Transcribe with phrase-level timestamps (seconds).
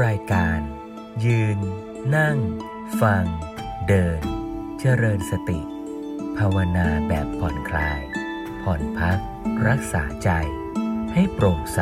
[0.00, 0.60] รายการ
[1.24, 1.58] ยืน
[2.16, 2.38] นั่ง
[3.00, 3.24] ฟัง
[3.88, 4.20] เดิน
[4.80, 5.60] เจริญสติ
[6.38, 8.00] ภาวนาแบบผ่อนคลาย
[8.62, 9.18] ผ่อนพัก
[9.68, 10.30] รักษาใจ
[11.14, 11.80] ให้โปร่งใส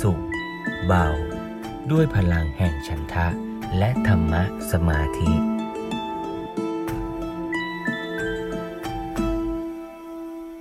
[0.00, 0.22] สุข
[0.86, 1.08] เบา
[1.90, 3.28] ด้วยพลังแห่งฉันทะ
[3.78, 4.42] และธรรมะ
[4.72, 5.32] สมาธิ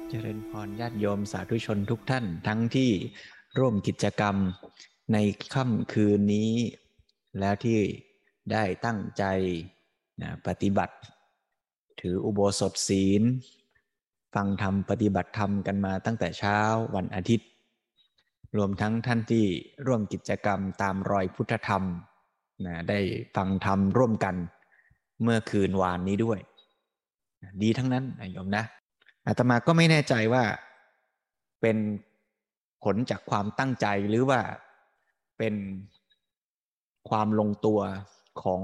[0.10, 2.92] เจริญพรญาติโยมสาธุชนทุกท่านทั้งที่
[3.60, 4.36] ร่วมกิจกรรม
[5.14, 5.18] ใน
[5.54, 6.52] ค่ำคืนนี้
[7.40, 7.80] แล้วที่
[8.52, 9.24] ได้ตั้งใจ
[10.22, 10.96] นะปฏิบัติ
[12.02, 13.24] ถืออุโบสถศีล
[14.36, 16.58] ฟังธรรมปฏิบัติธรรมกันมาตั้งแต่เช้า
[16.96, 17.48] วันอาทิตย์
[18.58, 19.46] รวมทั้งท่านที่
[19.88, 21.84] ร่วมกิจกรรมตามรอยพุทธธรรม
[22.66, 23.00] นะได้
[23.36, 24.36] ฟังธรรมร่วมกัน
[25.24, 26.40] เมื่อคืนวานนี้ด้วย
[27.62, 28.64] ดีทั้งนั้นนะโยมนะ
[29.28, 30.44] อาตมาก็ไม่แน่ใจว่า
[31.62, 31.78] เป็น
[32.84, 34.42] ผลจากความตั้งใจหรือว่า
[35.42, 35.60] เป็น
[37.10, 37.80] ความลงตัว
[38.44, 38.64] ของ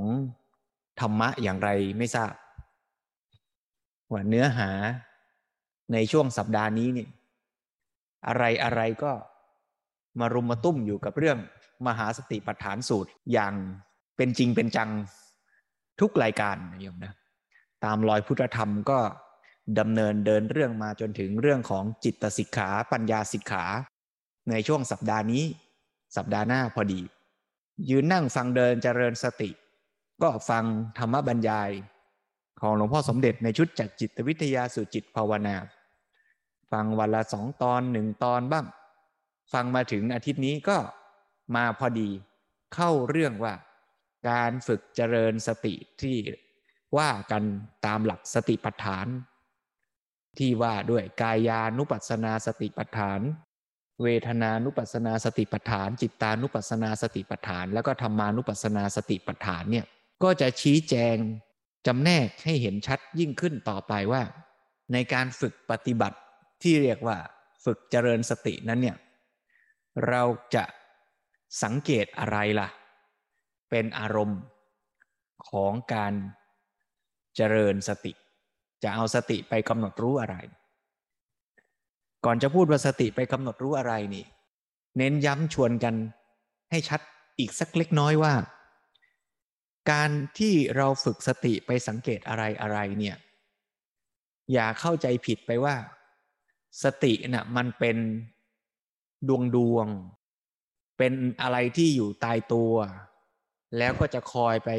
[1.00, 2.34] ธรรมะอย่างไรไม่ทราบ
[4.12, 4.70] ว่าเนื้อหา
[5.94, 7.10] ในช่วงสัปดาห์นี้เนี่ย
[8.28, 9.12] อะไรอะไรก็
[10.20, 11.38] มารุมมาตุ้มอยู่กับเรื่อง
[11.88, 13.54] มหาสติปัฏฐานสูตรอย่าง
[14.18, 14.90] เป็นจริงเป็นจัง
[16.00, 17.14] ทุกรายการนะโยมนะ
[17.84, 19.00] ตามรอยพุทธธรรมก็
[19.80, 23.66] ดำเนินเดินเรื่องมาจนถึงเรื่องของจิตสิกขาปัญญาสิกขา
[24.50, 25.44] ในช่วงสัปดาห์นี้
[26.16, 27.02] สัปดาห์หน้าพอดี
[27.90, 29.50] ยืนนั่งฟังเดินเจริญสติ
[30.24, 30.64] ก็ฟัง
[30.98, 31.70] ธรรมบรรยาย
[32.62, 35.56] ของหลวงพ่อสมเด็จในชุดจากจิตวิทยาสู่จิตภาวนา
[36.72, 38.66] ฟังวันละสองตอนหนึ่งตอนบ้าง
[39.54, 40.78] ฟังมาถึงอาทิตย์นี้ก็
[41.56, 42.10] มาพอดี
[42.74, 43.54] เข้าเรื่องว่า
[44.30, 46.18] การฝึกเจริญสติที่
[46.98, 47.44] ว่ากัน
[47.86, 49.08] ตามหลักสติปัฏฐาน
[50.38, 53.20] ที่ว่าด้วยกายานุปัสสนาสติปัฏฐาน
[54.04, 59.86] เวทนานุปัสนาสติปัฏฐาน จิตานุปัสนาสติปัฏฐาน แล้วก็ธรรมานุปัสนาสติปัฏฐานเนี่ย
[60.24, 61.16] ก็จะชี้แจง
[61.88, 64.22] จำแนกให้เห็นชัดยิ่งขึ้นต่อไปว่า
[64.94, 66.18] ในการฝึกปฏิบัติ
[66.64, 67.18] ที่เรียกว่า
[67.66, 68.98] ฝึกเจริญสตินั้นเนี่ย
[70.08, 70.24] เรา
[70.56, 70.64] จะ
[71.64, 72.70] สังเกตอะไรล่ะ
[73.70, 74.42] เป็นอารมณ์
[75.50, 76.14] ของการ
[77.36, 78.14] เจริญสติ
[78.84, 80.36] จะเอาสติไปกำหนดรู้อะไร
[82.26, 84.26] ก่อนจะพูดว่าสติไปกำหนดรู้อะไรนี่
[84.98, 85.96] เน้นย้ำชวนกัน
[86.72, 87.02] ให้ชัด
[87.40, 88.34] อีกสักเล็กน้อยว่า
[89.92, 93.18] การที่เราฝึกสติไปสังเกตอะไรอะไรเนี่ย
[94.54, 95.76] อย่าเข้าใจผิดไปว่า
[96.84, 97.98] สติน่ะมันเป็น
[99.28, 99.88] ดวงดวง
[100.98, 102.74] เป็นอะไรที่อยู่ตายตัว
[103.78, 104.70] แล้วก็จะคอยไป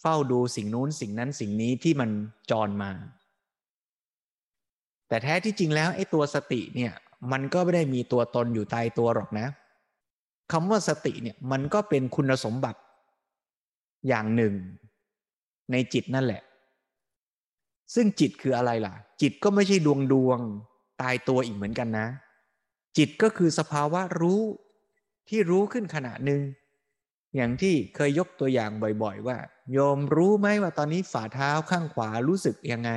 [0.00, 2.10] เฝ้าดูสิ่งนู้นสิ่งนั้นสิ่งนี้ที่มัน
[2.50, 2.90] จรมา
[5.14, 6.92] แต่แท้ที่จริงแล้วไอ้ตัวสติเนี่ย
[7.32, 9.46] มันก็ไม่ได้มีตัวตนอยู่ตายตัวหรอกนะ
[10.52, 12.80] คำว่าสติเนี่ยมันก็เป็นคุณสมบัติ
[14.08, 14.54] อย่างหนึ่ง
[15.72, 16.42] ในจิตนั่นแหละ
[17.94, 20.38] ซึ่งจิตคืออะไรล่ะ จิตก็ไม่ใช่ดวงดวง
[21.02, 22.06] ตายตัวอีกเหมือนกันนะ
[22.98, 24.40] จิตก็คือสภาวะรู้
[25.28, 26.40] ที่รู้ขึ้นขณะหนึ่ง
[27.36, 28.70] อย่างที่เคยยกตัวอย่าง
[29.02, 29.38] บ่อย ๆ ว่า
[29.72, 32.92] โยมรู้ไหมว่าตอนนี้ฝ่าเท้าข้างขวารู้สึกยังไง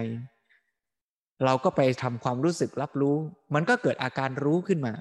[1.45, 3.15] เราก็ไปทำความรู้สึกรับรู้
[3.55, 4.93] มันก็เกิดอาการรู้ขึ้นมา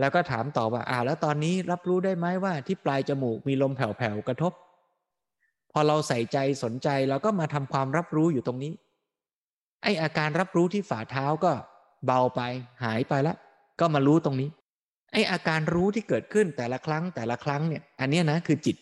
[0.00, 4.52] แล้วก็ถามต่อว่าอ่าแล้วตอนนี้รับรู้ได้ไหมว่าที่ปลายจมูกมีลมแผ่วๆกระทบ
[5.72, 8.72] พอเราใส่ใจสนใจเราก็มาทำความรับรู้อยู่ตรงนี้
[9.82, 11.52] ไออาการรับรู้ที่ฝ่าเท้าก็
[12.06, 12.40] เบาไป
[12.84, 13.36] หายไปแล้ว
[13.80, 14.48] ก็มารู้ตรงนี้
[15.12, 18.76] ไออาการรู้ที่เกิดขึ้นแต่ละครั้งแต่ละครั้งเนี่ย อันนี้นะคือจิต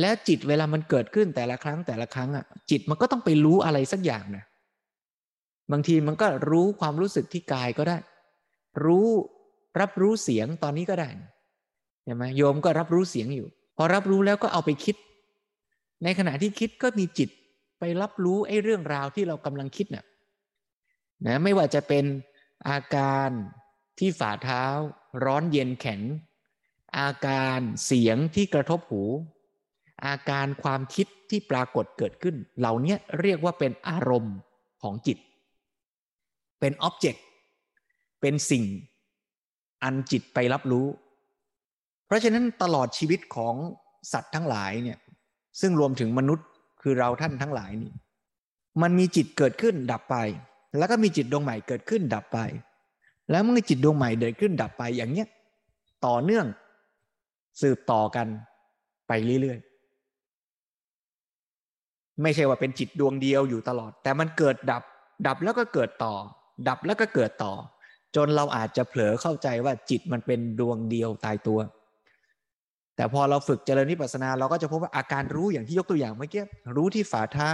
[0.00, 4.44] แล้วจิตเวลามันเกิดขึ้นแต่ละครั้งแต่ละครั้งอะจิตมันก็ต้องไปรู้อะไรสักอย่างนะ
[5.72, 7.96] บางทีมันก็รู้ความรู้สึกที่กายก็ได้
[8.84, 9.08] รู้
[9.80, 11.08] รับรู้เสียงตอนนี้ก็ได้
[12.04, 14.96] ใช่ไหมโยมก็รับรู้เสียงอยู่ พอรับรู้แล้วก็เอาไปคิด
[16.04, 17.30] ในขณะที่คิดก็มีจิต
[17.78, 20.04] ไปรับรู้ไอ้เรื่องราวที่เรากำลังคิดน่ะ
[21.26, 22.04] นะไม่ว่าจะเป็น
[22.68, 23.30] อาการ
[23.98, 24.64] ที่ฝ่าเท้า
[25.24, 26.00] ร้อนเย็นแข็ง
[26.98, 29.02] อาการเสียงที่กระทบหู
[30.06, 34.36] อาการความคิดที่ปรากฏเกิดขึ้น เหล่านี้เรียกว่าเป็นอารมณ์
[34.82, 35.18] ของจิต
[36.60, 37.24] เป็นอ็อบเจกต์
[38.20, 38.64] เป็นสิ่ง
[39.82, 40.86] อันจิตไปรับรู้
[42.06, 43.54] เพราะฉะนั้นตลอดชีวิตของ
[44.12, 44.98] สัตว์ทั้งหลายเนี่ย
[45.60, 46.46] ซึ่งรวมถึงมนุษย์
[46.82, 47.92] คือเราท่านทั้งหลายนี่
[48.82, 50.16] มันมีจิตเกิดขึ้นดับไป
[50.78, 52.38] แล้วก็มีจิตดวงใหม่เกิดขึ้นดับไป
[53.30, 55.28] แล้วเมื่อจิตดวงใหม่เดินขึ้นดับไปอย่างเนี้ย
[56.06, 56.46] ต่อเนื่อง
[57.60, 58.26] สืบต่อกัน
[59.08, 59.12] ไป
[59.42, 64.82] เรื่อยๆ ไม่ใช่ว่าเป็นจิตดวงเดียวอยู่ตลอด แต่มันเกิดดับ
[65.26, 66.14] ดับแล้วก็เกิดต่อ
[66.66, 67.52] ดับแล้วก็เกิดต่อ
[68.16, 71.60] จนเราอาจจะเผลอเข้าใจว่าจิตมันเป็นดวงเดียวตายตัว
[72.96, 76.44] แต่พอเราฝึกเจริญวิปัสสนาเราก็จะพบว่าอาการรู้อย่างที่ยกตัวอย่างเมื่อกี้
[76.76, 77.52] รู้ที่ฝ่าเท้า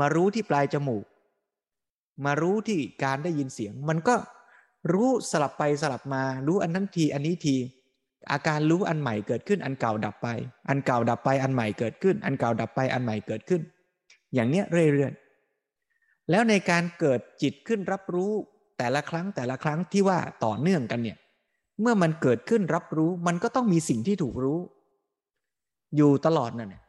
[0.00, 1.04] มารู้ที่ปลายจมูก
[2.24, 4.14] มารู้ที่การได้ยินเสียง มันก็
[4.92, 7.56] รู้สลับไปสลับมา รู้อันนั้นทีอันนี้ที
[8.32, 10.28] อาการรู้อันใหม่เกิดขึ้น อันเก่าดับไป
[10.68, 13.62] อันเก่าดับไปอันใหม่เกิดขึ้น อันเก่าดับไปอันใหม่เกิดขึ้น
[14.34, 15.29] อย่างเนี้ยเรื่อยๆ
[16.30, 18.32] แล้วในการเกิดจิตขึ้นรับรู้
[18.78, 21.18] แต่ละครั้งแต่ละครั้งที่ว่าต่อเนื่องกันเนี่ย
[21.80, 24.58] เมื่อมันเกิดขึ้นรับรู้มันก็ต้องมีสิ่งที่ถูกรู้
[25.96, 26.84] อยู่ตลอดนั่นเนี่ย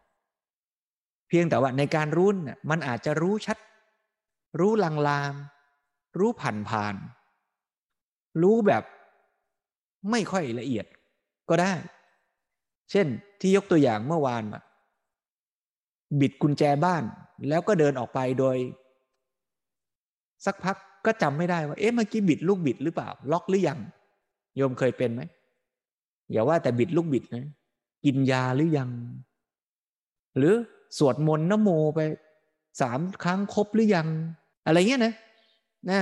[1.27, 3.57] เพียงแต่ว่าในการรู้น่ะมันอาจจะรู้ชัด
[4.59, 5.31] รู้ลางลาง
[6.19, 6.95] รู้ผ่านผ่าน
[8.41, 8.83] รู้แบบ
[10.11, 10.85] ไม่ค่อยละเอียด
[11.49, 11.73] ก็ได้
[12.91, 13.07] เช่น
[13.39, 14.61] ที่ยกตัวอย่างเมื่อวานมา
[16.19, 17.03] บิดกุญแจบ้าน
[17.49, 18.57] แล้วก็เดินออกไปโดย
[20.45, 23.79] สักพักก็จำไม่ได้ว่าเอ๊ะเมื่อกี้บิดลูกบิดหรือเปล่า ล็อกหรือยัง
[24.55, 25.21] โยมเคยเป็นไหม
[26.31, 27.45] อย่าว่าแต่บิดลูกบิดนะ
[28.05, 28.89] กินยาหรือยัง
[30.37, 30.53] หรือ
[30.97, 31.99] สวดมนต์นโมไป
[32.81, 34.07] สามครั้งครบหรือยัง
[34.65, 35.13] อะไรเงี้ยนะ
[35.89, 35.99] นะ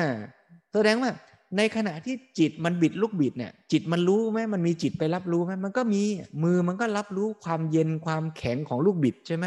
[0.74, 1.12] แสดงว่า
[1.58, 6.02] ในขณะที่จิตมันบิดลูกบิดเนี่ย จิตมันรู้ไหมมันมีจิตไปรับรู้ไหมมันก็มี
[6.44, 9.46] มือมันก็รับรู้ความเย็นความแข็งของลูกบิดใช่ไหม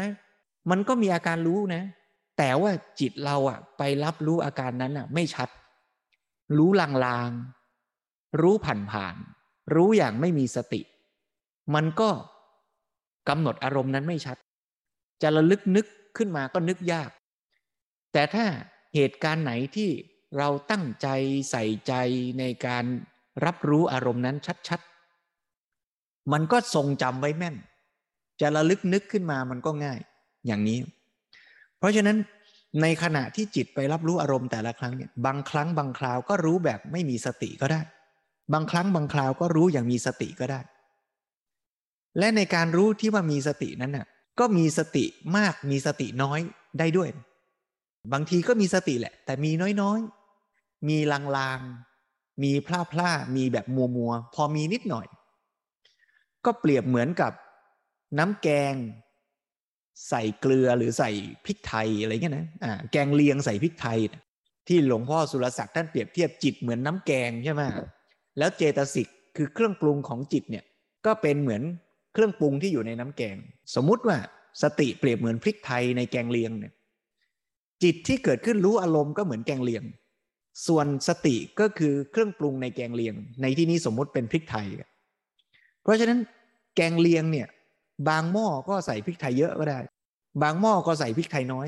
[0.69, 1.83] มันก็มีอาการรู้นะ
[2.37, 5.49] แต่ว่าจิตเราอะไปรับรู้อาการนั้นอะไม่ชัด
[6.57, 9.15] รู้ลางๆ รู้ผ่านผ่าน
[9.75, 10.81] รู้อย่างไม่มีสติ
[11.75, 12.09] มันก็
[13.29, 14.37] กำหนดอารมณ์นั้นไม่ชัด
[15.21, 15.85] จะระลึกนึก
[16.17, 17.09] ขึ้นมาก็นึกยาก
[18.13, 18.45] แต่ถ้า
[18.95, 19.89] เหตุการณ์ไหนที่
[20.37, 21.07] เราตั้งใจ
[21.51, 21.93] ใส่ใจ
[22.39, 22.85] ในการ
[23.45, 24.37] รับรู้อารมณ์นั้น
[24.67, 27.55] ชัดๆ มันก็ทรงจำไว้แม่น
[28.41, 29.99] จะระลึกนึกขึ้นมามันก็ง่าย
[30.47, 30.79] อย่างนี้
[31.83, 32.17] เพราะฉะนั้น
[32.81, 37.81] ในขณะที่จิตไปรับรู้อารมณ์แต่ละครั้งเนี่ยบางครั้งบางคราวก็รู้แบบไม่มีสติก็ได้
[38.53, 40.59] บางครั้งบางคราวก็รู้อย่างมีสติก็ได้
[42.19, 44.07] และในการรู้ที่ว่ามีสตินั้นน่ะ
[44.39, 45.05] ก็มีสติ
[45.37, 46.39] มากมีสติน้อย
[46.79, 47.09] ได้ด้วย
[48.13, 49.51] บางทีก็มีสติแหละ แต่มี
[49.81, 55.07] น้อยๆ มีลางๆ มีพลาพลามีแบบมัวมัวพอมีนิดหน่อย
[56.45, 57.31] ก็เปรียบเหมือนกับ
[58.19, 58.73] น้ำแกง
[60.09, 61.11] ใส่เกลือหรือใส่
[61.45, 63.99] พริกไทยอะไรเงี้ยนะอ่าแกงเลียงใส่พริกไทย
[64.67, 67.61] ที่หลวงพ่อสุรศักดิ์ท่านเปรียบเทียบจิตเหมือนน้ำแกงใช่ไหม
[68.37, 70.63] แล้วเจตสิกคือเครื่องปรุงของจิตเนี่ย
[71.05, 71.63] ก็เป็นเหมือน
[72.13, 73.37] เครื่องปรุงที่อยู่ในน้ำแกง
[73.75, 74.17] สมมุติว่า
[74.61, 76.73] สติเปรียบเหมือนพริกไทยในแกงเลียงเนี่ย
[77.83, 79.83] จิตที่เกิดขึ้นรู้อารมณ์ก็เหมือนแกงเลียง
[80.67, 84.67] ส่วนสติก็คือเครื่องปรุงในแกงเลียง ในที่นี้สมมุติเป็นพริกไทย
[85.83, 86.19] เพราะฉะนั้น
[86.75, 87.47] แกงเลียงเนี่ย
[88.09, 89.79] บางหม้อก็ใส่พริกไทยเยอะก็ได้
[90.41, 91.67] บางหม้อก็ใส่พริกไทยน้อย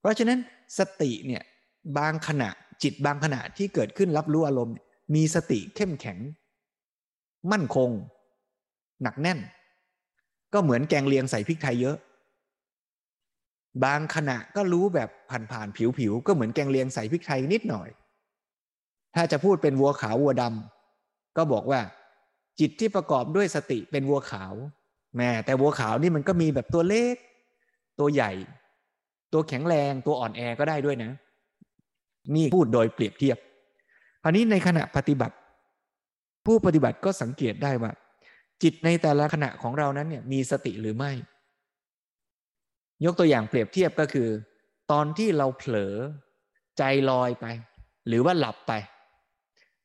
[0.00, 0.38] เพราะฉะนั้น
[0.78, 1.42] สติเนี่ย
[1.98, 2.50] บางขณะ
[2.82, 4.76] จิตบางขณะที่เกิดขึ้นรับรู้อารมณ์
[5.14, 6.18] มีสติเข้มแข็ง
[7.52, 7.90] มั่นคง
[9.02, 9.38] หนักแน่น
[10.52, 11.96] ก็เหมือนแกงเลียงใส่พริกไทยเยอะ
[13.84, 17.88] บางขณะก็รู้แบบผ่านๆผิวๆก็เหมือนแกงเลียงใส่พริกไทยนิดหน่อย
[19.14, 21.80] ถ้าจะพูดเป็นวัวขาววัวดำก็บอกว่า
[22.60, 24.54] จิตที่ประกอบด้วยสติเป็นวัวขาว
[25.16, 27.16] แม่แต่วัวขาวนี่มันก็มีแบบตัวเล็ก
[27.98, 28.32] ตัวใหญ่
[29.32, 31.10] ตัวแข็งแรงตัวอ่อนแอก็ได้ด้วยนะ
[32.34, 33.38] นี่พูดโดยเปรียบเทียบ
[34.24, 35.36] ราวนี้ในขณะปฏิบัติ
[36.46, 37.92] ผู้ปฏิบัติก็สังเกตได้ว่า
[38.62, 41.12] จิตในแต่ละขณะของเรานั้นเนี่ยมีสติหรือไม่
[43.04, 44.28] ยกตัวอย่างเปรียบเทียบก็คือ
[44.92, 45.94] ตอนที่เราเผลอ
[46.78, 47.46] ใจลอยไป
[48.08, 48.72] หรือว่าหลับไป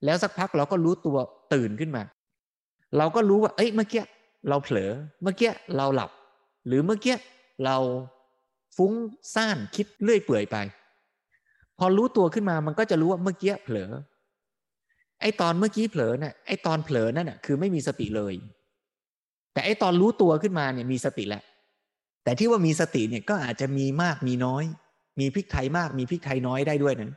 [0.06, 1.18] แล้วสักพักเราก็รู้ตัว
[1.54, 2.04] ตื่นขึ้นมา
[2.98, 4.04] เราก็รู้ว่า เอ้ยเมื่อกี้
[4.50, 6.12] เราเผลอเมื่อกี้เราหลับ
[6.68, 7.16] หรือเมื่อกี้
[7.66, 7.78] เรา
[8.78, 8.94] ฟุ้ง
[9.36, 10.58] ซ่านคิดเลื่อยเปื่อยไป
[11.78, 13.92] พอรู้ตัวขึ้นมามันก็จะรู้ว่าเมื่อกี้เผลอ
[15.22, 18.34] ไอตอนเมื่อกี้เผลอเนี่ยไอตอนเผลอนั่นน่ะคือไม่มีสติเลย
[19.54, 21.44] แต่ไอตอนรู้ตัวขึ้นมาเนี่ยมีสติแหละ
[22.24, 24.64] แต่ที่ว่ามีสติเนี่ยก็อาจจะมีมากมีน้อย
[25.20, 27.12] มีพริกไทยมากมีพริกไทยน้อยได้ด้วยนะ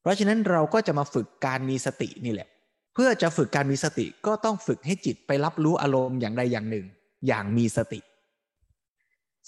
[0.00, 2.48] เพราะฉะนั้นเราก็จะมาฝึกการมีสตินี่แหละ
[2.98, 6.86] เพื่อจะฝึกการมีสติก็ต้องฝึกให้จิตไปรับรู้อารมณ์อย่างใดอย่างหนึ่ง
[7.26, 8.00] อย่างมีสติ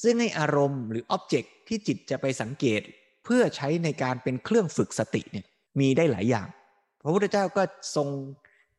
[0.02, 2.80] ซึ่งในอารมณ์หรืออ็อบเจกต์ที่จิตจะไปสังเกต
[3.24, 5.46] เพื่อใช้ในการเป็นเครื่องฝึกสติเนี่ย
[5.80, 6.48] มีได้หลายอย่าง
[7.02, 7.62] พระพุทธเจ้าก็
[7.96, 8.08] ทรง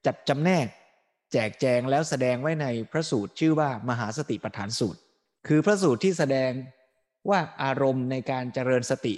[0.05, 0.67] จัดจำแนก
[1.33, 4.99] แจกแจงแล้วแสดงไว้ในพระสูตรชื่อว่ามหาสติปัฏฐานสูตร
[5.47, 6.51] คือพระสูตรที่แสดง
[7.29, 9.15] ว่าอารมณ์ในการเจริญสติ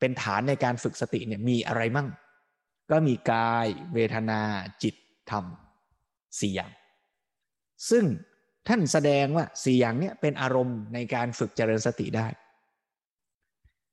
[0.00, 2.08] เป็นฐานในการฝึกสติเนี่ยมีอะไรมั่ง
[2.92, 4.40] ก็มีกายเวทนา
[4.82, 4.94] จิต
[5.30, 5.44] ธรรม
[6.40, 6.72] สี่อย่าง
[7.90, 8.04] ซึ่ง
[8.68, 12.26] ท่านแสดงว่าสี่อย่างเนี้ยเป็นอารมณ์ในการฝึกเจริญสติได้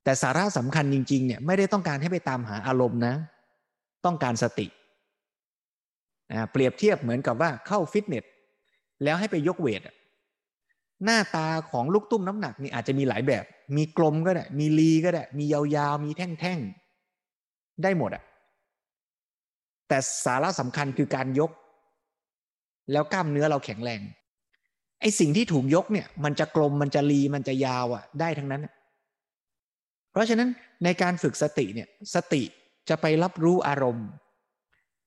[0.04, 3.14] แต่สาระสำคัญจริง ๆ เนี่ยไม่ได้ต้องการให้ไปตามหาอารมณ์นะ
[4.04, 4.66] ต้องการสติ
[6.52, 8.24] เปรียบเทียบเหมือนกับว่าเข้าฟิตเนส
[9.04, 9.82] แล้วให้ไปยกเวท
[11.04, 13.44] หน้าตาของลูกตุ้มน้ำหนักนี่อาจจะมีหลายแบบ
[13.76, 18.24] มีกลมก็ได้ มีรีก็ได้ มียาวๆ มีแท่งๆ ได้หมดอะ
[19.90, 21.50] แต่สาระสำคัญคือการยก
[22.92, 24.00] แล้วกล้ามเนื้อเราแข็งแรง
[25.00, 28.66] ไอ้สิ่งที่ถูกยกเนี่ย มันจะกลมมันจะรีมันจะยาวอะได้ทั้งนั้น
[30.10, 30.48] เพราะฉะนั้น
[30.84, 32.42] ในการฝึกสติเนี่ย สติ
[32.88, 34.08] จะไปรับรู้อารมณ์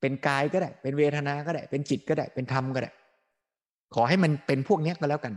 [0.02, 2.92] เป็นกายก็ได้ เป็นเวทนาก็ได้ เป็นจิตก็ได้ เป็นธรรมก็ได้
[3.94, 5.34] ขอให้มันเป็นพวกนี้ก็แล้วกัน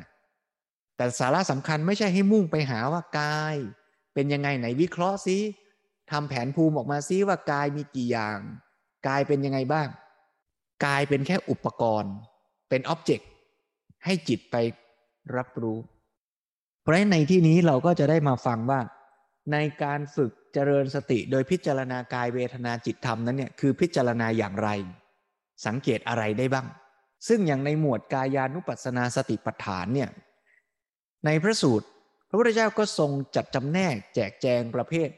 [0.96, 3.56] แต่สาระสำคัญไม่ใช่ให้มุ่งไปหาว่ากาย
[4.14, 5.38] เป็นยังไงไหนวิเคราะห์ซิ
[6.10, 8.38] ทำแผนภูมิออกมาซิว่ากายมีกี่อย่าง
[9.08, 9.88] กายเป็นยังไงบ้าง
[10.86, 12.14] กายเป็นแค่อุปกรณ์
[12.68, 13.28] เป็นอ็อบเจกต์
[14.04, 14.56] ให้จิตไป
[15.36, 15.78] รับรู้
[16.82, 18.80] เพราะฉะนั้นในที่นี้เราก็จะได้มาฟังว่า
[19.52, 24.68] ในการฝึกเจริญสติโดยพิจารณากายเวทนาจิตธรรมนั้นเนี่ยคือพิจารณาอย่างไร
[25.66, 26.66] สังเกตอะไรได้บ้าง
[27.28, 30.10] ซึ่งอย่างในหมวดกายานุปัสสนาสติปัฏฐานเนี่ย
[31.24, 31.86] ในพระสูตร
[32.28, 35.08] พระพุทธเจ้าก็ทรงจัดจำแนกแจกแจงประเภท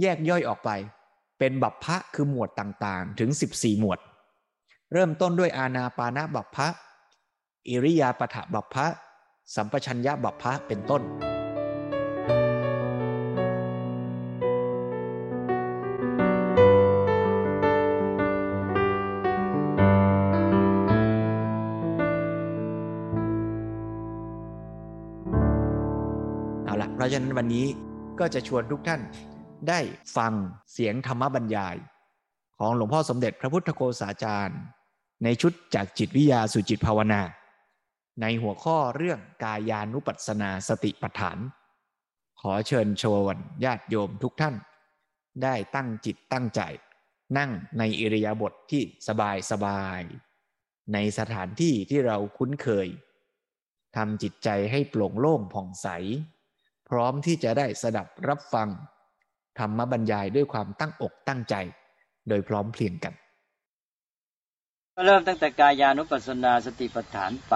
[0.00, 0.70] แยกย่อยออกไป
[1.46, 3.98] เป็นบัพพะคือหมวดต่างๆ ถึง 14 หมวด
[4.92, 6.68] เริ่มต้นด้วยอาณาปานาบัพพะ
[7.68, 8.86] อิริยาปถะบัพพะ
[9.54, 11.02] สัมปชัญญะบัพพะเป็นต้น
[26.64, 27.66] เอาละเพราะฉะนั้นวันนี้
[28.20, 29.02] ก็จะชวนทุกท่าน
[29.68, 29.80] ได้
[30.16, 30.32] ฟัง
[30.72, 31.76] เสียงธรรมบรรยาย
[32.58, 34.60] ของหลวงพ่อสมเด็จพระพุทธโฆษาจารย์
[35.24, 37.22] ในชุดจากจิตวิทยาสู่จิตภาวนา
[38.20, 41.38] ในหัวข้อเรื่องกายานุปัสสนาสติปัฏฐาน
[42.40, 44.54] ขอเชิญชวนญาติโยมทุกท่าน
[45.42, 46.60] ได้ตั้งจิตตั้งใจ
[47.38, 50.02] นั่งในอิริยาบถทที่สบายสบาย
[50.92, 52.88] ในสถานที่ที่เราคุ้นเคย
[53.96, 55.88] ทำจิตใจให้โปร่งโล่งผ่องใส
[56.88, 58.68] พร้อมที่จะได้สดับรับฟัง
[59.58, 61.54] ธรรมบรรยายด้วยความตั้งอกตั้งใจ
[62.28, 63.14] โดยพร้อมเพรียงกัน
[64.96, 67.54] ก็เริ่มตั้งแต่กายานุปัสสนาสติปัฏฐานไป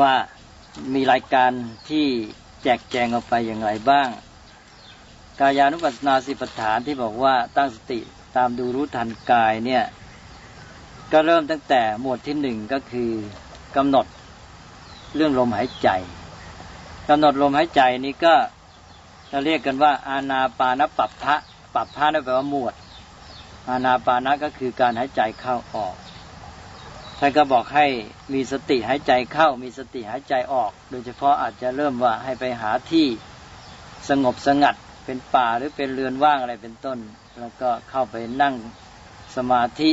[0.00, 0.14] ว่า
[0.94, 1.50] มีรายการ
[1.90, 2.06] ที่
[2.62, 4.08] แจกแจงออกไปอย่างไรบ้าง
[5.40, 8.00] กายานุปัสสนาสติปัฏฐานที่บอกว่าตั้งสติ
[8.36, 9.84] ตามดูรู้ทันกายเนี่ย
[11.12, 13.10] ก็เริ่มตั้งแต่หมวดที่หนึ่งก็คือ
[13.76, 14.06] กำหนด
[15.14, 15.88] เรื่องลมหายใจ
[17.08, 18.34] กำหนดลมหายใจนี้ก็
[19.30, 21.36] จะเรียกกันว่า อาณาปานปัปพะ
[21.74, 22.74] ปัปพะนั่นแปลว่าหมวด
[23.68, 25.94] อาณาปานะก็คือการหายใจเข้าออก
[27.18, 27.86] ท่านก็บอกให้
[28.34, 33.06] มีสติหายใจเข้า มีสติหายใจออก โดยเฉพาะอาจจะเริ่มว่าให้ไปหาที่
[34.08, 36.98] สงบสงัดเป็นป่าหรือเป็นเรือนว่างอะไรเป็นต้น
[37.40, 38.54] แล้วก็เข้าไปนั่ง
[39.36, 39.90] สมาธิ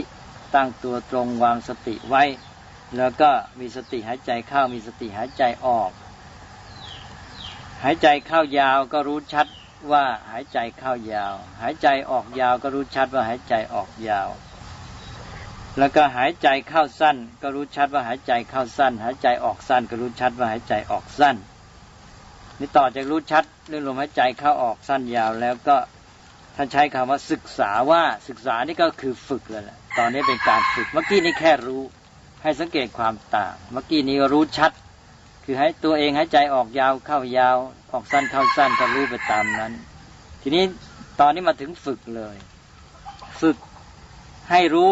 [0.55, 2.23] ตั้งตัวตรงวางสติไว้
[2.97, 5.91] แล้วก็มีสติหายใจเข้ามีสติหายใจออก
[7.83, 9.47] หายใจเข้ายาวก็รู้ชัด
[9.91, 14.29] ว่าหายใจเข้ายาว หายใจออกยาวก็รู้ชัดว่าหายใจออกยาว
[15.77, 21.35] แล้วก็หายใจเข้าสั้น ก็รู้ชัดว่าหายใจเข้าสั้น หายใจออกสั้น ก็รู้ชัดว่าหายใจออกสั้น
[22.59, 25.77] นี่ต่อจากรู้ชัดเรื่องลมหายใจเข้าออกสั้นยาวแล้วก็
[26.55, 31.81] ท่านใช้คำว่าศึกษาว่าศึกษานี่ก็คือฝึกเลยแหละตอนนี้เป็นการฝึก เมื่อกี้นี่แค่รู้
[32.43, 34.71] ให้สังเกตความต่าง เมื่อกี้นี้รู้ชัด
[35.43, 37.57] คือให้ตัวเองหายใจออกยาวเข้ายาว
[37.91, 39.73] ออกสั้นเข้าสั้นก็รู้ไปตามนั้น
[40.41, 40.63] ทีนี้
[41.19, 42.35] ตอนนี้มาถึงฝึกเลย
[43.41, 43.57] ฝึก
[44.51, 44.91] ให้รู้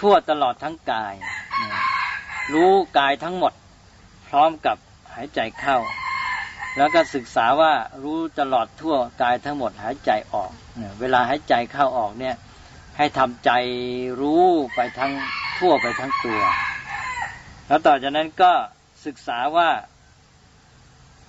[0.00, 1.14] ทั่วตลอดทั้งกาย
[2.54, 3.52] รู้กายทั้งหมด
[4.28, 4.76] พร้อมกับ
[5.14, 5.78] หายใจเข้า
[6.76, 7.72] แล้วก็ศึกษาว่า
[8.02, 10.50] รู้ตลอดทั่วกายทั้งหมดหายใจออก
[11.00, 12.34] เวลาหายใจเข้าออกเนี่ย
[12.96, 13.50] ให้ทำใจ
[14.20, 15.12] รู้ไปทั้ง
[15.58, 16.40] ทั่วไปทั้งตัว
[17.68, 18.52] แล้วต่อจากนั้นก็
[19.06, 19.70] ศึกษาว่า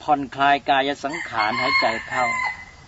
[0.04, 2.26] ผ่อนคลายกายสังขารหายใจเข้า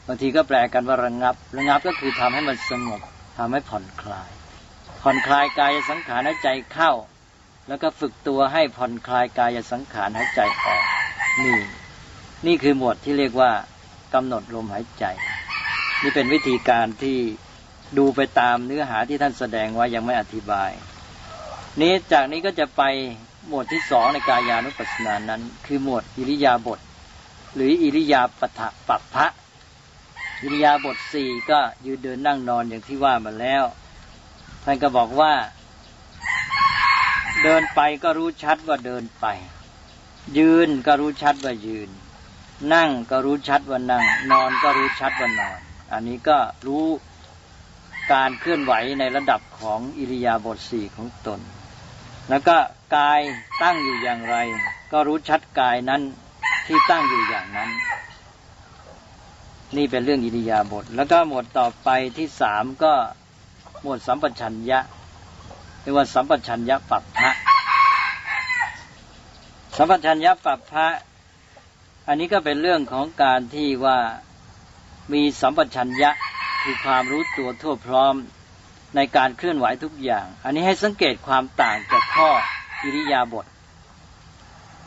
[0.07, 3.01] บางทีก็แปลกันว่าระงับ ระงับก็คือทำให้มันสงบ
[3.37, 4.29] ทำให้ผ่อนคลาย
[5.01, 6.91] ผ่อนคลายกายสังขารหายใจเข้า
[7.67, 10.83] แล้วก็ฝึกตัวให้ผ่อนคลายกายสังขารหายใจออก
[11.43, 11.57] นี่
[12.47, 13.51] นี่คือหมวดที่เรียกว่า
[14.13, 15.05] กำหนดลมหายใจ
[16.03, 17.17] นี่เป็นวิธีการที่
[17.97, 20.71] ดูไปตามเนื้อหาที่ท่านแสดงไว้ยังไม่อธิบาย
[21.81, 22.83] นี้จากนี้ก็จะไป
[23.47, 26.79] หมวดที่สองในกายานุปัสสนานั้น คือหมวดอิริยาบถ
[27.55, 29.27] หรืออิริยาปถะปัปพะ
[30.41, 33.63] อิริยาบถสี่ก็ยืนเดินนั่งนอนอย่างที่ว่ามาแล้ว
[34.63, 35.33] ท่านก็บอกว่า
[37.43, 39.25] เดินไปก็รู้ชัดว่าเดินไป
[40.37, 41.89] ยืนก็รู้ชัดว่ายืน
[42.73, 45.59] นั่งก็รู้ชัดว่านั่ง นอนก็รู้ชัดว่านอน
[45.91, 46.37] อันนี้ก็
[46.67, 46.85] รู้
[48.13, 51.39] การเคลื่อนไหวในระดับของอิริยาบถสี่ของตน
[52.29, 52.57] แล้วก็
[52.95, 53.19] กาย
[53.61, 54.35] ตั้งอยู่อย่างไร
[54.91, 56.01] ก็รู้ชัดกายนั้น
[56.67, 57.69] ที่ตั้งอยู่อย่างนั้น
[59.75, 62.93] นี่เป็นเรื่องอิริยาบถแล้วก็หมวดต่อไปที่สามก็
[63.81, 64.79] หมวดสัมปชัญญะ
[65.81, 67.31] เรียกว่าสัมปชัญญะปัปพะ
[69.77, 70.87] สัมปชัญญะปัปพะ
[72.07, 73.99] อันนี้ก็เป็นเรื่องของการที่ว่า
[75.13, 76.11] มีสัมปชัญญะ
[76.63, 78.15] คือความรู้ตัวทั่วพร้อม
[78.95, 82.29] ในการเคลื่อนไหวทุกอย่าง อันนี้ให้สังเกตความต่างจากข้อ
[82.83, 83.45] อิริยาบถ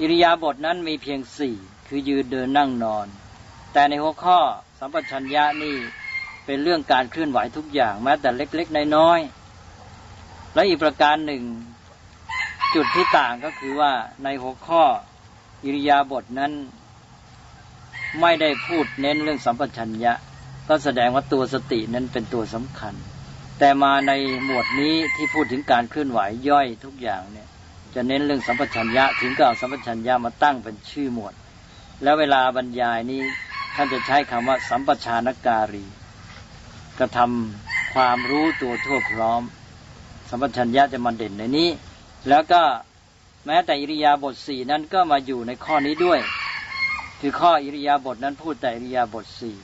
[0.01, 1.57] อิริยาบถนั้นมีเพียงสี่
[1.89, 3.07] คือยืนเดินนั่งนอน
[3.73, 4.39] แต่ในหัวข้อ
[4.79, 5.77] สัมปชัญญะนี่
[6.45, 11.43] เป็นเรื่องการเคลื่อนไหวทุกอย่างแม้แต่เล็กๆน้อยๆและอีกประการหนึ่ง
[12.75, 13.93] จุดที่ต่างก็คือว่า
[14.25, 14.83] ในหัวข้อ
[15.65, 16.53] อิริยาบถนั้น
[18.21, 20.13] ไม่ได้พูดเน้นเรื่องสัมปชัญญะ
[20.69, 22.95] ก็แสดงว่าตัวสตินั้นเป็นตัวสำคัญ
[23.59, 24.13] แต่มาใน
[24.45, 27.49] หมวดนี้ที่พูดถึงการเคลื่อนไหวย่อยทุกอย่างเนี่ย
[27.95, 31.35] จะเน้นเรื่องสัมปชัญญะ ถึงก็เอาสัมปชัญญะมาตั้งเป็นชื่อหมวด
[32.03, 33.23] แล้วเวลาบรรยายนี้
[33.75, 35.85] ท่านจะใช้คำว่า สัมปชานการี
[36.99, 39.43] กระทำความรู้ตัวทั่วพร้อม
[40.31, 41.69] สัมปชัญญะจะมาเด่นในนี้
[42.29, 42.63] แล้วก็
[43.47, 46.21] แม้แต่อิริยาบถสี่นั้นก็มาอยู่ในข้อนี้ด้วย
[47.21, 49.57] คือข้ออิริยาบถนั้นพูดแต่อิริยาบถสี่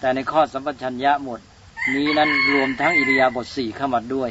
[0.00, 1.40] แต่ในข้อสัมปชัญญะหมด
[1.94, 4.30] นี้นั้นรวมทั้งอิริยาบถสี่เข้ามาด้วย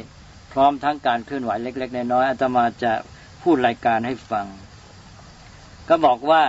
[0.52, 2.92] พร้อมทั้งการเคลื่อนไหวเล็ก ๆ น้อยๆอาตมาจะ
[3.42, 4.46] พูดรายการให้ฟัง
[5.88, 6.42] ก็บอกว่า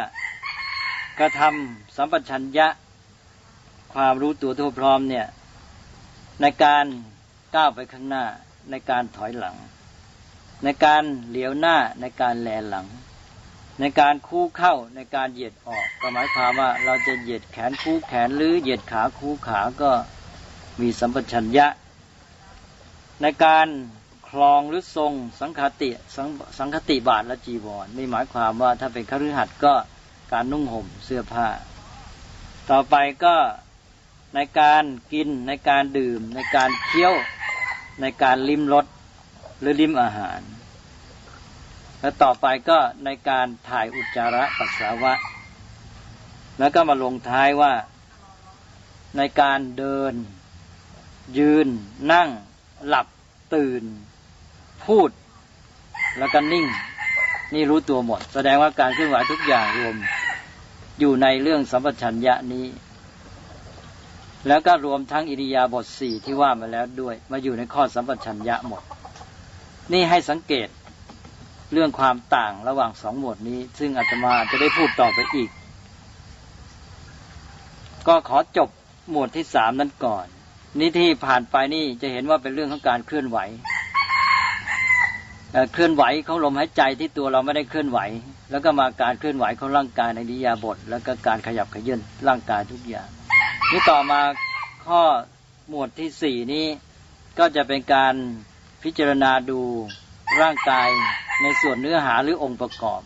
[1.19, 2.67] กระทำสัมปชัญญะ
[3.93, 5.27] ความรู้ตัวทั่วพร้อมเนี่ย
[6.41, 6.85] ในการ
[7.55, 8.25] ก้าวไปข้างหน้า
[8.71, 9.55] ในการถอยหลัง
[10.63, 12.87] ในการเหลียวหน้าในการแลหลัง
[13.79, 19.91] ในการคู่เข้าในการเหยียดออก ก็หมายความว่าเราจะเหยียดแขนคู่แขนหรือเหยียดขาคู่ขาก็
[20.81, 21.67] มีสัมปชัญญะ
[23.21, 23.67] ในการ
[24.33, 26.17] คลองหรือทรงสังคติส
[26.59, 29.73] สังคติบาทและจีวรนี่หมายความว่าถ้าเป็นคฤหัสถ์ก็
[30.31, 31.47] การนุ่งห่มเสื้อผ้า
[32.71, 33.35] ต่อไปก็
[34.35, 37.13] ในการกินในการดื่ม ในการเคี้ยว
[38.01, 38.85] ในการลิ้มรส
[39.59, 40.41] หรือลิ้มอาหาร
[42.01, 45.13] และต่อไปก็ในการถ่ายอุจจาระปัสสาวะ
[46.59, 47.73] แล้วก็มาลงท้ายว่า
[49.17, 50.13] ในการเดิน
[51.37, 51.67] ยืน
[52.11, 52.29] นั่ง
[52.87, 53.07] หลับ
[53.55, 53.83] ตื่น
[54.87, 55.09] พูด
[56.17, 56.65] แล้วก็นิ่ง
[57.53, 59.95] นี่รู้ตัวหมด แสดงว่าการเคลื่อนไหวทุกอย่างรวม
[60.99, 62.65] อยู่ในเรื่องสัมปชัญญะนี้
[64.47, 68.83] แล้วก็รวมทั้งอิริยาบถสี่ที่ว่ามาแล้วด้วย มาอยู่ในข้อสัมปชัญญะหมด
[69.93, 70.67] นี่ให้สังเกต
[71.73, 75.49] เรื่องความต่างระหว่างสองหมวดนี้ ซึ่งอาตมาจะได้พูดต่อไปอีก
[78.07, 78.69] ก็ขอจบ
[79.11, 80.25] หมวดที่สามนั้นก่อน
[80.79, 83.37] นี่ที่ผ่านไปนี่จะเห็นว่าเป็นเรื่องของการเคลื่อนไหว
[85.73, 87.99] เคลื่อนไหวของลมหายใจที่ตัวเราไม่ได้เคลื่อนไหว
[88.51, 93.07] แล้วก็มาการเคลื่อนไหวของร่างกายในนิยาบท แล้วก็การขยับขยื่นร่างกายทุกอย่าง
[93.71, 94.21] นี่ต่อมา
[94.85, 95.01] ข้อ
[95.69, 96.65] หมวดที่สี่นี้
[97.39, 98.13] ก็จะเป็นการ
[98.83, 99.61] พิจารณาดู
[100.41, 100.87] ร่างกาย
[101.41, 103.01] ในส่วนเนื้อหาหรือองค์ประกอบ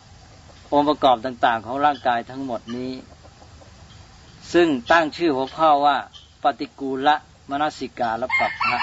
[0.72, 2.92] องค์ประกอบต่างๆ ของร่างกายทั้งหมดนี้
[4.52, 5.96] ซึ่งตั้งชื่อหัวข้อว่า
[6.42, 7.16] ปฏิกูละ
[7.50, 8.78] มนสิกาและปัปพะ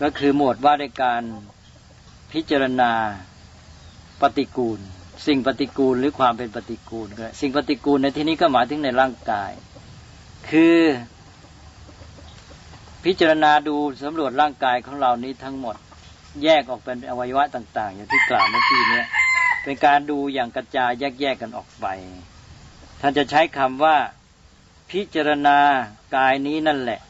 [0.00, 1.22] ก็คือหมวดว่าด้วยการ
[2.32, 2.92] พิจารณา
[4.22, 4.80] ปฏิกูล
[5.26, 7.08] สิ่งปฏิกูลหรือความเป็นปฏิกูล
[7.40, 9.50] สิ่งปฏิกูลในที่นี้ก็หมายถึงในร่างกาย
[10.50, 10.80] คือ
[13.04, 15.76] พิจารณาดูสำรวจร่างกายของเรานี้ทั้งหมด
[16.44, 19.02] แยกออกเป็นอวัยวะต่าง ๆ อย่างที่กล่าวเมื่อกี้นี้
[19.62, 21.86] เป็นการดูอย่างกระจายแยกๆกันออกไป
[23.00, 23.96] ท่านจะใช้คำว่า
[24.90, 25.58] พิจารณา
[26.16, 27.00] กายนี้นั่นแหละ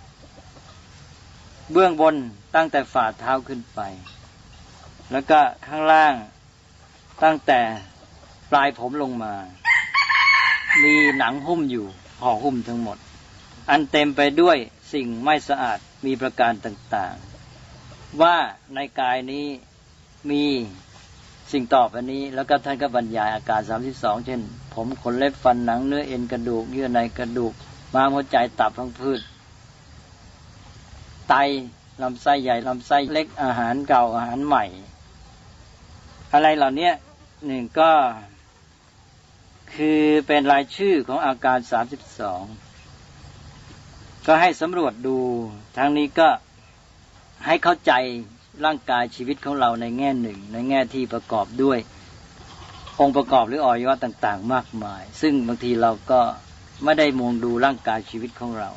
[1.73, 2.15] เบื้องบน
[2.55, 3.81] ตั้งแต่ฝ่าเท้าขึ้นไป
[5.13, 6.15] แล้วก็ข้างล่าง
[7.25, 7.61] ตั้งแต่
[8.51, 9.35] ปลายผมลงมา
[10.85, 11.87] มีหนังหุ้มอยู่
[12.21, 12.99] ห่อหุ้มทั้งหมด
[13.71, 14.57] อันเต็มไปด้วย
[14.93, 18.37] สิ่งไม่สะอาดมีประการต่างๆ ว่า
[18.75, 19.47] ในกายนี้
[20.31, 20.45] มี
[21.53, 23.61] สิ่งตอบอันนี้ แล้วก็ท่านก็บรรยายอาการ
[23.93, 24.41] 32 เช่น
[24.75, 27.53] ผมขนเล็บฟันหนังเนื้อเอ็นกระดูกเยื่อในกระดูก
[27.95, 29.21] ม้ามหัวใจตับพังพืช
[31.29, 31.35] ไต
[32.03, 34.65] ลำไส้ใหญ่ลำไส้เล็กอาหารเก่าอาหารใหม่
[36.33, 36.91] อะไรเหล่านี้
[37.47, 37.93] หนึ่งก็
[39.75, 42.43] คือเป็นรายชื่อของอาการสามสิบสอง
[44.27, 45.19] ก็ให้สำรวจดู
[45.77, 46.29] ทั้งนี้ก็
[47.47, 47.93] ให้เข้าใจ
[48.65, 51.79] ร่างกายชีวิตของเราในแง่หนึ่ง ในแง่ที่ประกอบด้วย
[53.01, 56.21] องค์ประกอบหรืออวัยวะต่าง ๆ มากมาย ซึ่งบางทีเราก็
[56.85, 58.71] ไม่ได้มองดูร่างกายชีวิตของเรา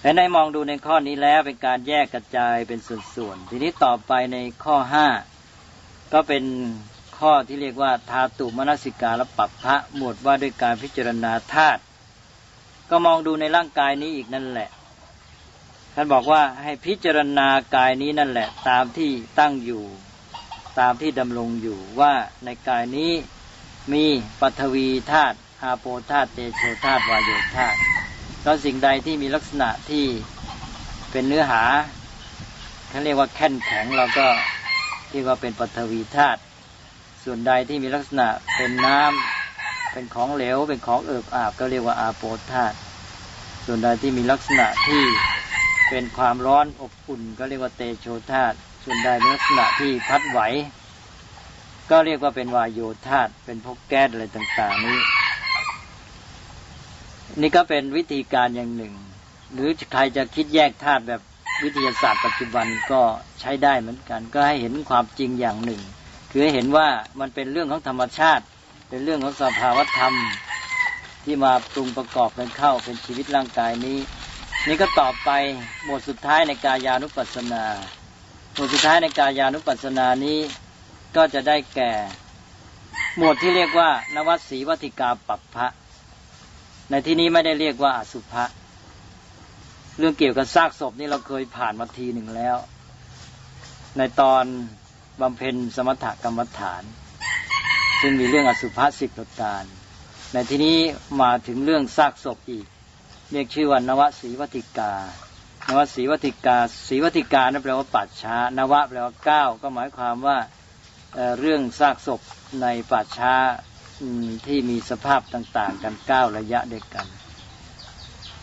[0.00, 2.78] แต่ในมองดูในข้อนี้แล้วเป็นการแยกกระจายเป็น
[3.14, 5.06] ส่วนๆทีนี้ต่อไปในข้อห้า
[6.12, 6.44] ก็เป็น
[7.18, 11.80] ข้อที่เรียกว่าธาตุมนสิกาและปัปพระหมวดว่าด้วยการพิจารณาธาตุ
[12.90, 14.68] ก็มองดูในร่างกายนี้อีกนั่นแหละ
[15.94, 19.84] ท่านบอกว่าให้พิจารณากายนี้นั่นแหละ ตามที่ตั้งอยู่
[20.80, 22.12] ตามที่ดำรงอยู่ว่า
[22.44, 23.12] ในกายนี้
[23.92, 24.04] มี
[24.40, 27.78] ปฐวีธาตุอาโปธาตุเตโชธาตุวายโยธาตุ
[28.42, 30.04] แล้วสิ่งใดที่มีลักษณะที่
[31.10, 31.62] เป็นเนื้อหา
[32.88, 34.26] เขาเรียกว่าแข็งแข็งเราก็
[35.10, 36.40] เรียกว่าเป็นปฐวีธาตุ
[37.24, 42.76] ส่วนใดที่มีลักษณะเป็นน้ำเป็นของเหลว เป็นของเอิบอาบก็เรียกว่าอาโปธาตุ
[43.66, 45.02] ส่วนใดที่มีลักษณะที่
[45.90, 50.40] เป็นความร้อนอบอุ่น ก็เรียกว่าเตโชธาตุส่วนใดมีลักษณะที่พัดไหว
[51.90, 54.98] ก็เรียกว่าเป็นวายโยธาตุเป็นพวกแก๊สอะไรต่าง ๆ นี้
[57.40, 58.94] นี่ก็เป็นวิธีการอย่างหนึ่ง
[59.52, 61.20] หรือใครจะคิดแยกธาตุแบบ
[61.64, 63.00] วิทยาศาสตร์ปัจจุบันก็
[63.40, 65.80] ใช้ได้เหมือนกัน ก็ให้เห็นความจริงอย่างหนึ่ง
[66.30, 66.88] คือให้เห็นว่า
[67.20, 68.44] มันเป็นเรื่องของธรรมชาติ
[68.88, 70.14] เป็นเรื่องของสภาวธรรม
[71.24, 73.98] ที่มาปรุงประกอบกันเข้าเป็นชีวิตร่างกายนี้
[74.68, 75.30] นี่ก็ต่อไป
[75.84, 77.64] หมวดสุดท้ายในกายานุปัสสนา
[78.54, 80.38] หมวดสุดท้ายในกายานุปัสสนานี้
[81.16, 81.92] ก็จะได้แก่
[83.16, 85.66] หมวดที่เรียกว่านวัตสีวัติกาปัปพะ
[86.90, 88.44] ในที่นี้ไม่ได้เรียกว่าอสุภะ
[89.98, 92.56] เรื่องเกี่ยวกับซากศพนี่เราเคยผ่านมาทีหนึ่งแล้ว
[93.98, 94.44] ในตอน
[95.20, 96.82] บำเพ็ญสมถกรรมฐาน
[98.00, 99.64] ซึ่งมีเรื่องอสุภะสิบประการ
[100.32, 100.78] ในที่นี้
[101.20, 102.66] มาถึงเรื่องซากศพอีก
[103.32, 104.92] เรียกชื่อว่านวสีวัติกา
[105.68, 106.58] นวสีวัติกา
[106.88, 110.38] สีวัติกานั่นแปลว่าปัจช้านวะแปลว่าเก้าก็หมายความว่า
[111.14, 112.20] เเรื่องซากศพ
[112.62, 113.34] ในป่าช้า
[114.46, 117.06] ที่มีสภาพต่าง ๆ กันเก้าระยะเด็กกัน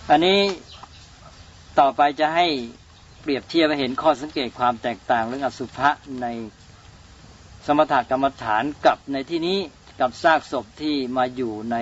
[0.09, 0.39] อันนี้
[1.79, 2.47] ต่อไปจะให้
[3.21, 5.89] เปรียบเทียบให้เห็นข้อสังเกตความแตกต่างเรื่องอสุภะ
[6.21, 6.27] ใน
[7.65, 9.57] สมถกรรมฐานกับในที่นี้
[9.99, 11.77] กับซากศพที่มาอยู่ใน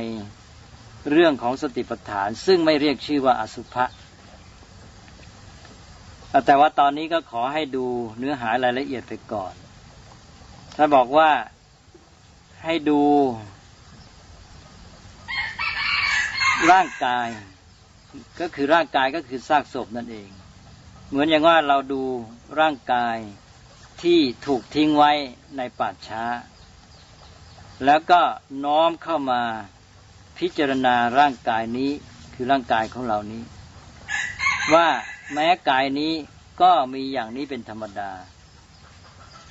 [1.12, 3.86] เรื่องของสติปัฏฐาน ซึ่งไม่เรียกชื่อว่าอสุภะ
[6.46, 7.86] แต่ว่าตอนนี้ก็ขอให้ดู
[8.18, 9.54] เนื้อหารายละเอียดไปก่อน
[10.76, 11.30] ถ้าบอกว่า
[12.64, 13.02] ให้ดู
[16.72, 17.28] ร่างกาย
[18.40, 20.30] ก็คือร่างกายก็คือซากศพนั่นเอง
[21.10, 22.04] เหมือนอย่างว่าเราดู
[22.60, 23.18] ร่างกาย
[24.02, 25.12] ที่ถูกทิ้งไว้
[25.58, 26.24] ในป่าช้า
[27.86, 28.22] แล้วก็
[28.66, 29.42] น้อมเข้ามา
[30.38, 31.92] พิจารณาร่างกายนี้
[32.34, 33.44] คือร่างกายของเรานี้
[34.74, 34.88] ว่า
[35.34, 36.14] แม้กายนี้
[36.62, 38.12] ก็มีอย่างนี้เป็นธรรมดา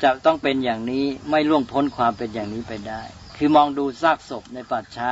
[0.02, 3.02] จะต้องเป็นอย่างนี้ไม่ล่วงพ้นความเป็นอย่างนี้ไปได้
[3.36, 5.10] คือมองดูซากศพในป่าช้า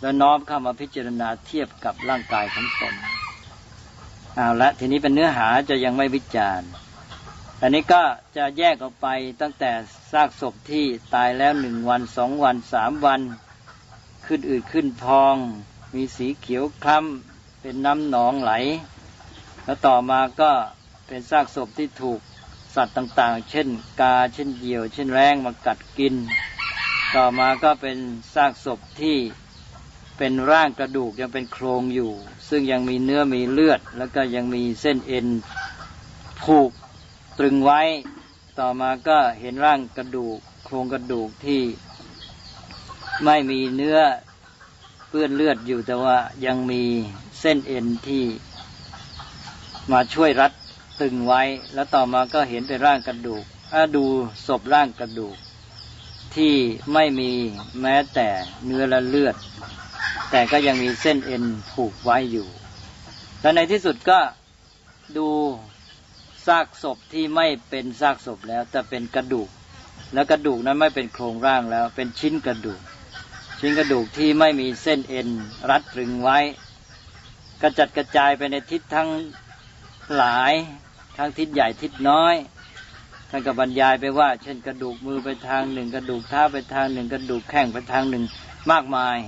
[0.00, 2.94] แล้วน้อมเข้ามาพิจารณาเทียบกับร่างกายของตน
[4.34, 6.68] เอาละทีนี้เป็นเนื้อหาจะยังไม่วิจารณ์
[7.60, 8.02] อันนี้ก็
[8.36, 9.06] จะแยกออกไป
[9.40, 9.70] ตั้งแต่
[10.12, 10.84] ซากศพที่
[11.14, 13.20] ตายแล้วหนึ่งวันสองวันสามวัน
[14.26, 15.36] ขึ้นอืดขึ้นพอง
[15.94, 18.52] มีสีเขียวคล้ำเป็นน้ำหนองไหล
[19.64, 20.50] แล้วต่อมาก็
[21.06, 22.20] เป็นซากศพที่ถูก
[22.74, 23.68] สัตว์ต่างๆ เช่น
[24.00, 26.14] กาเช่นเหยี่ยว เช่นแรงมากัดกิน
[27.14, 27.98] ต่อมาก็เป็น
[28.34, 29.16] ซากศพที่
[30.18, 32.12] เป็นร่างกระดูกยังเป็นโครงอยู่
[32.48, 35.26] ซึ่งยังมีเนื้อมีเลือด แล้วก็ยังมีเส้นเอ็น
[36.42, 36.70] ผูก
[37.38, 37.80] ตรึงไว้
[38.58, 41.62] ต่อมาก็เห็นร่างกระดูก โครงกระดูกที่
[43.24, 43.98] ไม่มีเนื้อ
[45.08, 46.82] เปื้อนเลือดอยู่แต่ว่ายังมี
[47.40, 48.24] เส้นเอ็นที่
[49.92, 50.52] มาช่วยรัด
[51.00, 51.42] ตึงไว้
[51.74, 54.04] แล้วต่อมาก็เห็นเป็นร่างกระดูกถ้าดู
[54.46, 55.36] ศพร่างกระดูก
[56.36, 56.54] ที่
[56.92, 57.32] ไม่มี
[57.80, 58.28] แม้แต่
[58.66, 59.36] เนื้อและเลือด
[60.30, 62.48] แต่ก็ยังมีเส้นเอ็นผูกไว้อยู่
[63.40, 64.18] และในที่สุดก็
[65.16, 65.28] ดู
[66.46, 69.48] ซากศพที่ไม่เป็นซากศพแล้ว แต่เป็นกระดูก
[70.14, 72.80] แล้วกระดูกนั้นไม่เป็นโครงร่างแล้ว เป็นชิ้นกระดูก
[73.60, 75.28] ชิ้นกระดูกที่ไม่มีเส้นเอ็น
[75.70, 76.38] รัดตรึงไว้
[77.62, 79.08] กระจัดกระจายไปในทิศทั้ง
[80.16, 80.52] หลาย
[81.16, 82.34] ทั้งทิศใหญ่ทิศน้อย
[83.30, 88.24] ท่านก็บรรยายไปว่า เช่นกระดูกมือไปทางหนึ่ง กระดูกเท้าไปทางหนึ่ง กระดูกแข้งไปทางหนึ่ง
[88.70, 89.18] มากมาย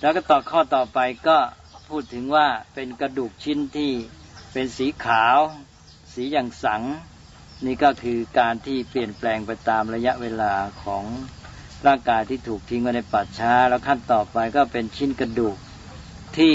[0.00, 1.38] แล้วก็ต่อข้อต่อไปก็
[1.88, 3.92] พูดถึงว่าเป็นกระดูกชิ้นที่
[4.52, 5.38] เป็นสีขาว
[6.12, 6.82] สีอย่างสัง
[7.66, 11.04] นี่ก็คือการที่เปลี่ยนแปลงไปตามระยะเวลาของ
[11.86, 15.56] ร่างกายที่ถูกทิ้งไว้ในป่าช้า แล้วขั้นต่อไปก็เป็นชิ้นกระดูก
[16.36, 16.54] ที่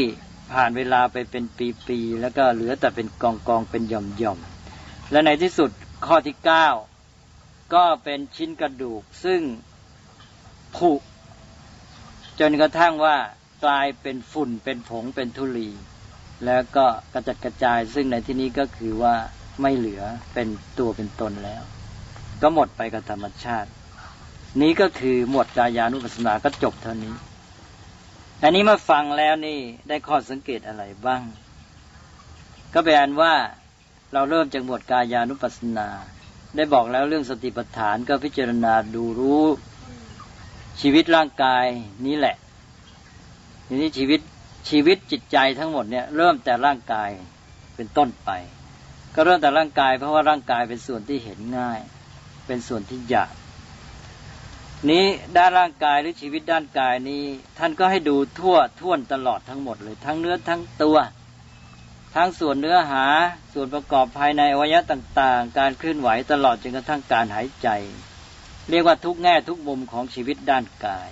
[0.53, 1.43] ผ่านเวลาไปเป็น
[1.87, 5.69] ปีๆแล้วก็เหลือแต่เป็นกองกองเป็นหย่อมๆและในที่สุด
[6.05, 6.67] ข้อที่เก้า
[7.73, 9.41] ก็เป็นชิ้นกระดูกซึ่ง
[10.75, 10.91] ผุ
[12.39, 13.17] จนกระทั่งว่า
[13.65, 15.69] กลายเป็นฝุ่นเป็นผงเป็นทุลี
[16.45, 19.15] แล้วก็กระจัดกระจายซึ่งในที่นี้ก็คือว่า
[19.61, 20.47] ไม่เหลือเป็น
[20.79, 21.63] ตัวเป็นตนแล้ว
[22.41, 23.69] ก็หมดไปกับธรรมชาติ
[24.61, 27.15] นี้ก็คือหมวดกายานุปัสสนาก็จบเท่านี้
[28.43, 31.21] อันนี้มาฟังแล้วนี่ได้ข้อสังเกตอะไรบ้าง
[32.73, 33.33] ก็แปลว่า
[34.13, 35.87] เราเริ่มจากหมวดกายานุปัสสนา
[36.55, 39.43] ได้บอกแล้วเรื่องสติปัฏฐานก็พิจารณาดูรู้
[40.81, 41.65] ชีวิตร่างกาย
[42.05, 42.35] นี้แหละ
[43.67, 44.19] ทีนี้ชีวิต
[44.69, 47.09] ชีวิตจิตใจทั้งหมดเนี่ยเริ่มแต่ร่างกาย
[47.75, 48.31] เป็นต้นไป
[49.15, 51.79] ก็เริ่มแต่ร่างกาย เพราะว่าร่างกายเป็นส่วนที่เห็นง่าย
[52.47, 53.35] เป็นส่วนที่หยาบ
[54.89, 55.05] นี้
[55.37, 57.23] ด้านร่างกายหรือชีวิตด้านกายนี้
[57.59, 60.97] ท่านก็ให้ดูทั่วท่วนตลอดทั้งหมดเลยทั้งเนื้อทั้งตัว
[62.15, 63.05] ทั้งส่วนเนื้อหา
[63.53, 67.67] ส่วนประกอบภายในอวัยวะต่าง ๆ การเคลื่อนไหวตลอดจนกระทั่งการหายใจ
[68.69, 71.09] เรียกว่าทุกแง่ทุกมุมของชีวิตด้านกาย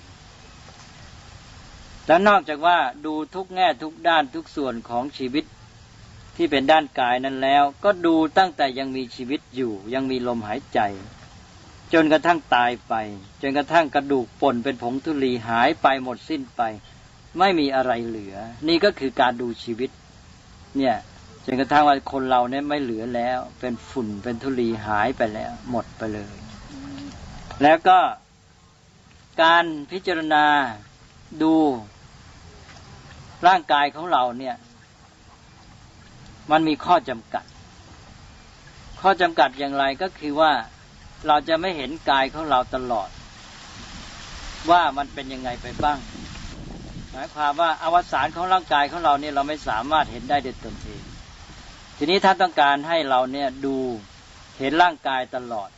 [2.08, 5.46] และนอกจากว่าดูทุกแง่ทุกด้านทุกส่วนของชีวิต
[6.36, 10.80] ที่เป็นด้านกายนั้นแล้ว ก็ดูตั้งแต่ยังมีชีวิตอยู่ ยังมีลมหายใจ
[11.94, 12.94] จนกระทั่งตายไป
[13.42, 16.62] จนกระทั่งกระดูกป่นเป็นผงธุลีหายไปหมดสิ้นไป
[17.40, 18.36] ไม่มีอะไรเหลือ
[18.68, 19.90] นี่ก็คือการดูชีวิต
[20.78, 20.96] เนี่ย
[21.46, 26.36] จนกระทั่งว่าคนเราเนี่ยไม่เหลือแล้ว เป็นฝุ่นเป็นธุลีหายไปแล้ว หมดไปเลย
[27.64, 28.00] แล้วก็
[29.44, 30.46] การพิจารณา
[31.42, 31.54] ดู
[33.48, 34.56] ร่างกายของเราเนี่ย
[36.52, 37.46] มันมีข้อจำกัด
[39.02, 40.52] ข้อจำกัดอย่างไรก็คือว่า
[41.28, 43.10] เราจะไม่เห็นกายของเราตลอด
[44.72, 45.98] ว่ามันเป็นยังไงไปบ้าง
[47.12, 51.04] หมายความว่าอวสานของร่างกายของเราเนี่ยเราไม่สามารถเห็นได้ด้วยตนเอง
[51.98, 53.76] ทีนี้ท่านต้องการให้เราเนี่ยดู
[54.60, 55.70] เห็นร่างกายตลอด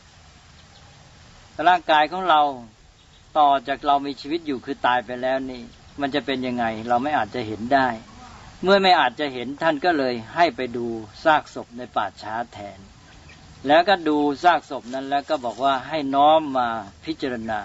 [1.68, 2.40] ร่างกายของเรา
[3.38, 5.62] ต่อจากเรามีชีวิตอยู่คือตายไปแล้วนี่
[6.00, 7.88] มันจะเป็นยังไงเราไม่อาจจะเห็นได้
[8.62, 10.86] เมื่อไม่อาจจะเห็นท่านก็เลยให้ไปดู
[11.24, 12.78] ซากศพในป่าช้าแทน
[13.66, 16.68] แล้วก็ดูซากศพนั้นแล้วก็บอกว่าให้น้อมมา
[17.04, 17.60] พิจารณา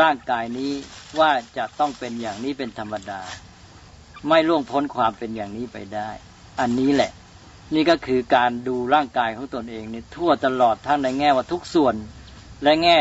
[0.00, 0.72] ร่างกายนี้
[1.18, 3.22] ว่าจะต้องเป็นอย่างนี้เป็นธรรมดา
[4.28, 6.10] ไม่ล่วงพ้นความเป็นอย่างนี้ไปได้
[6.60, 7.12] อันนี้แหละ
[7.74, 11.94] นี่ก็คือการดูร่างกายของตนเองนี่ทั่วตลอดทั้งในแง่ว่าทุกส่วน
[12.62, 12.98] และแง่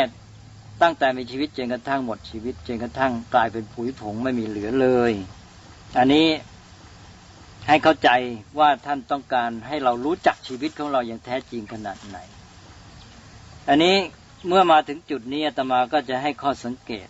[0.82, 5.14] ตั้งแต่มีชีวิตจนกระทั่งหมดชีวิตจนกระทั่งกลายเป็นผุยผงไม่มีเหลือเลย
[5.98, 6.28] อันนี้
[7.68, 8.10] ให้เข้าใจ
[8.60, 12.18] ว่าท่านต้องการให้เรารู้จักชีวิตของเราอย่างแท้จริงขนาดไหน
[13.70, 13.96] อันนี้
[14.48, 17.08] เมื่อมาถึงจุดนี้อาตมาก็จะให้ข้อสังเกต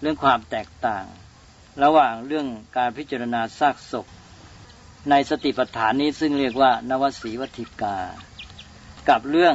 [0.00, 1.04] เรื่องความแตกต่าง
[1.82, 2.46] ระหว่างเรื่อง
[2.76, 4.06] การพิจารณาซากศพ
[5.10, 7.96] ในสติปัฏฐานนี้ซึ่งเรียกว่านวสีวัติกา
[9.08, 9.54] กับเรื่อง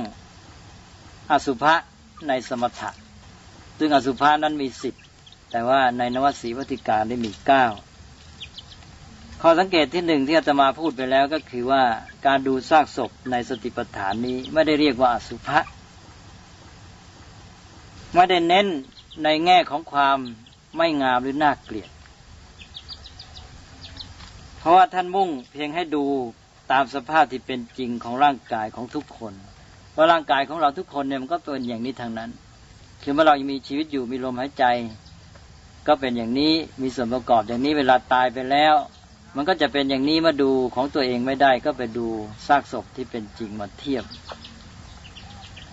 [1.31, 1.75] อสุภะ
[2.27, 2.89] ในสมถะ
[3.77, 4.95] ซึ่งอสุภานั้นมีสิบ
[5.51, 7.65] แต่ว่าในนวสีวัติการได้มีเก้า
[9.41, 11.83] ข้อสังเกตที่หนึ่งที่อาตมาพูดไปแล้วก็คือว่า
[12.25, 15.59] การดูซากศพในสติปัฏฐานนี้ไม่ได้เรียกว่าอสุภะ
[18.13, 18.67] ไม่ได้เน้น
[19.23, 20.17] ในแง่ของความ
[20.77, 21.89] ไม่งามหรือน่าเกลียด
[24.59, 26.03] เพราะว่าท่านมุ่งเพียงให้ดู
[26.71, 29.33] ตามสภาพที่เป็นจริงของร่างกายของทุกคน
[29.95, 32.29] ว่าร่างกายของเราทุกคนเนี่ยมันก็เป็นอย่างนี้ทางนั้น
[33.03, 34.63] คือเมื่อเรายังมีชีวิตอยู่มีลมหายใจ
[35.87, 38.75] ก็เป็นอย่างนี้มีส่วนประกอบอย่างนี้เวลาตายไปแล้ว
[39.35, 42.07] มันก็จะเป็นอย่างนี้มาดูของตัวเองไม่ได้ก็ไปดู
[42.47, 44.03] ซากศพที่เป็นจริงมาเทียบ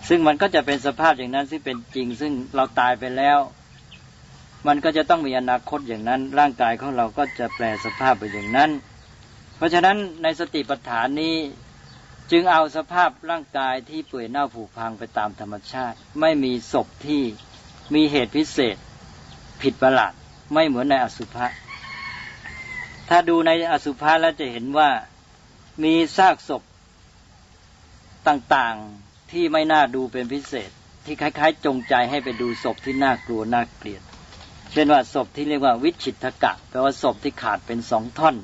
[0.09, 3.39] ซึ่งมันก็จะเป็นสภาพอย่างนั้นที่งเป็นจริง ซึ่งเราตายไปแล้ว
[4.67, 8.71] มันก็จะต้องมีอนาคตอย่างนั้น ร่างกายของเราก็จะแปลสภาพไปอย่างนั้น
[9.57, 11.35] เพราะฉะนั้นในสติปัฏฐานนี้
[12.31, 17.23] จึงเอาสภาพร่างกายที่เปื่อยเน่าผุพังไปตามธรรมชาติ ไม่มีศพที่
[17.95, 18.77] มีเหตุพิเศษ
[19.63, 20.13] ผิดประหลาด
[20.55, 21.47] ไม่เหมือนในอสุภะ
[23.09, 24.91] ถ้าดูในอสุภะแล้วจะเห็นว่า
[25.85, 26.63] มีซากศพ
[28.29, 30.71] ต่างๆที่ไม่น่าดูเป็นพิเศษ
[31.05, 34.03] ที่คล้ายๆ จงใจให้ไปดูศพที่น่ากลัวน่าเกลียด
[34.73, 38.37] เช่นว่าศพที่เรียกว่าวิชิตกะแปลว่าศพที่ขาดเป็นสองท่อน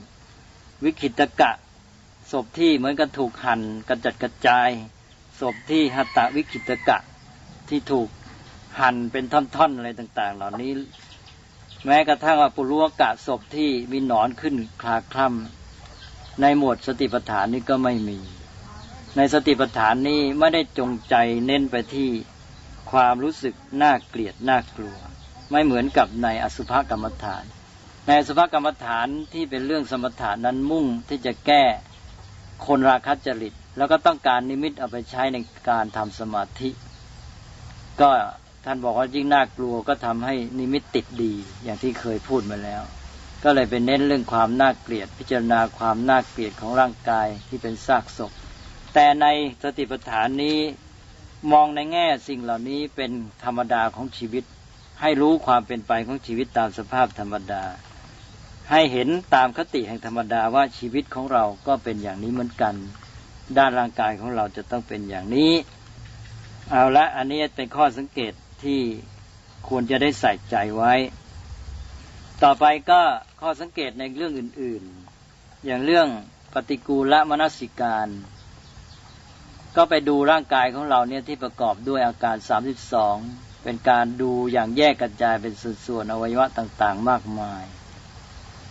[0.85, 1.51] วิคิตกะ
[2.31, 4.71] ศพที่เหมือนกันถูกหั่นกระจัดกระจาย
[5.41, 6.99] ศพที่หัตตวิกิตกะ
[7.69, 8.09] ที่ถูก
[8.81, 10.73] หั่นเป็นท่อนๆอะไรต่าง ๆ เหล่านี้
[11.87, 18.19] แม้กระทั่งว่าปุรุกะศพที่มีหนอนขึ้นคลาคล่ำในหมวดสติปัฏฐานนี้ก็ไม่มี
[19.17, 21.15] ในสติปัฏฐานนี้ไม่ได้จงใจ
[21.47, 22.11] เน้นไปที่
[22.91, 24.97] ความรู้สึกน่าเกลียดน่ากลัว
[25.51, 27.45] ไม่เหมือนกับในอสุภกรรมฐาน
[28.07, 31.63] ในอสุภกรรมฐานที่เป็นเรื่องสมถานั้นมุ่งที่จะแก้
[32.67, 35.39] คนราคะจริต แล้วก็ต้องการนิมิตเอาไปใช้ใน
[35.71, 36.71] การทำสมาธิ
[38.01, 38.09] ก็
[38.65, 41.33] ท่านบอกว่ายิ่งน่ากลัวก็ทำให้นิมิตติดดี
[41.65, 42.83] อย่างที่เคยพูดมาแล้ว
[43.45, 48.33] ก็เลยเป็นเน้นเรื่องความน่าเกลียด พิจารณาความน่าเกลียดของร่างกายที่เป็นซากศพ
[48.95, 49.27] แต่ใน
[49.63, 50.59] สติปัฏฐานนี้
[51.53, 53.11] มองในแง่สิ่งเหล่านี้เป็น
[53.45, 54.45] ธรรมดาของชีวิต
[55.01, 57.63] ให้รู้ความเป็นไปของชีวิตตามสภาพธรรมดา
[58.71, 62.75] ให้เห็นตามคติแห่งธรรมดาว่าชีวิตของเราก็เป็นอย่างนี้เหมือนกัน
[63.59, 65.53] ด้านร่างกายของเราจะต้องเป็นอย่างนี้
[66.71, 68.33] เอาละอันนี้เป็นข้อสังเกต
[68.65, 68.81] ที่
[69.69, 70.95] ควรจะได้ใส่ใจไว้
[72.43, 73.01] ต่อไปก็
[73.41, 74.83] ข้อสังเกตในเรื่องอื่น
[75.25, 76.09] ๆ อย่างเรื่อง
[76.55, 78.09] ปฏิกูลมนสิการ
[79.77, 82.37] ก็ไปดูร่างกายของเราเนี่ยที่ประกอบด้วยอาการ
[83.01, 85.55] 32 เป็นการดูอย่างแยกกระจายเป็น
[85.87, 87.65] ส่วนๆอวัยวะต่างๆ มากมาย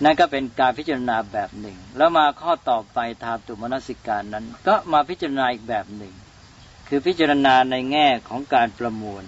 [0.04, 6.14] นั่นก็เป็นการพิจารณาแบบหนึ่ง แล้วมาข้อต่อไปทาตุมนสิการนั้น ก็มาพิจารณาอีกแบบหนึ่ง
[6.88, 9.24] คือพิจารณาในแง่ของการประมวล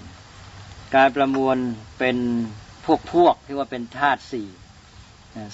[0.96, 1.58] การประมวล
[2.00, 2.18] เป็น
[2.86, 4.50] พวกพวกที่ว่าเป็นธาตุสี่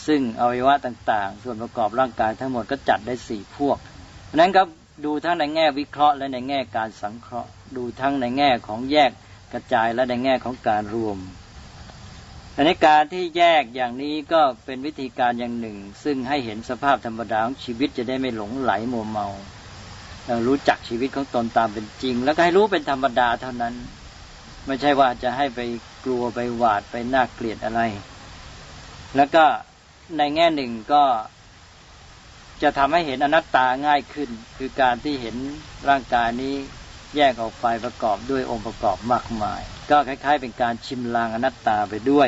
[0.08, 3.78] ซึ่งอวัยวะต่าง ๆ ส่วนประกอบร่างกายทั้งหมดก็จัดได้สี่พวก
[4.36, 4.62] นั้นก็
[5.06, 9.12] ดูทั้งในแง่วิเคราะห์และในแง่การสังเคราะห์ ดูทั้งในแง่ของแยก
[9.54, 11.18] กระจายและในแง่ของการรวม
[12.56, 19.28] ในการที่แยกอย่างนี้ก็เป็นวิธีการอย่างหนึ่ง ซึ่งให้เห็นสภาพธรรมดาของชีวิตจะได้ไม่หลงไหลมัวเมา
[20.48, 23.74] รู้จักชีวิตของตนตามเป็นจริง แล้วก็ให้รู้เป็นธรรมดาเท่านั้น
[24.68, 25.60] ไม่ใช่ว่าจะให้ไป
[26.06, 27.82] กลัวไปหวาดไปน่าเกลียดอะไร
[29.16, 29.46] แล้วก็
[30.18, 31.04] ในแง่หนึ่งก็
[32.62, 35.36] จะทำให้เห็นอนัตตาง่ายขึ้น คือการที่เห็น
[35.90, 36.56] ร่างกายนี้
[37.16, 42.28] แยกออกไปประกอบด้วยองค์ประกอบมากมาย ก็คล้าย ๆ เป็นการชิมลางอนัตตาไปด้วย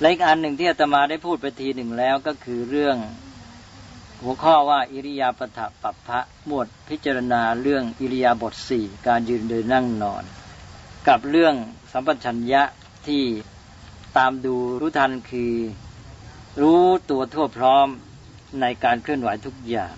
[0.00, 2.96] และอีกอันหนึ่งที่อาตมาได้พูดไปทีหนึ่งแล้วก็คือเรื่อง
[4.22, 10.24] หัวข้อว่าอิริยาปถปัปพะหมวดพิจารณาเรื่องอิริยาบถสี่การยืนเดินนั่งนอน
[11.08, 11.54] กับเรื่อง
[11.92, 12.62] สัมปชัญญะ
[13.06, 13.24] ที่
[14.16, 15.54] ตามดูรู้ทันคือ
[16.60, 17.88] รู้ตัวทั่วพร้อม
[18.60, 19.94] ในการเคลื่อนไหวทุกอย่าง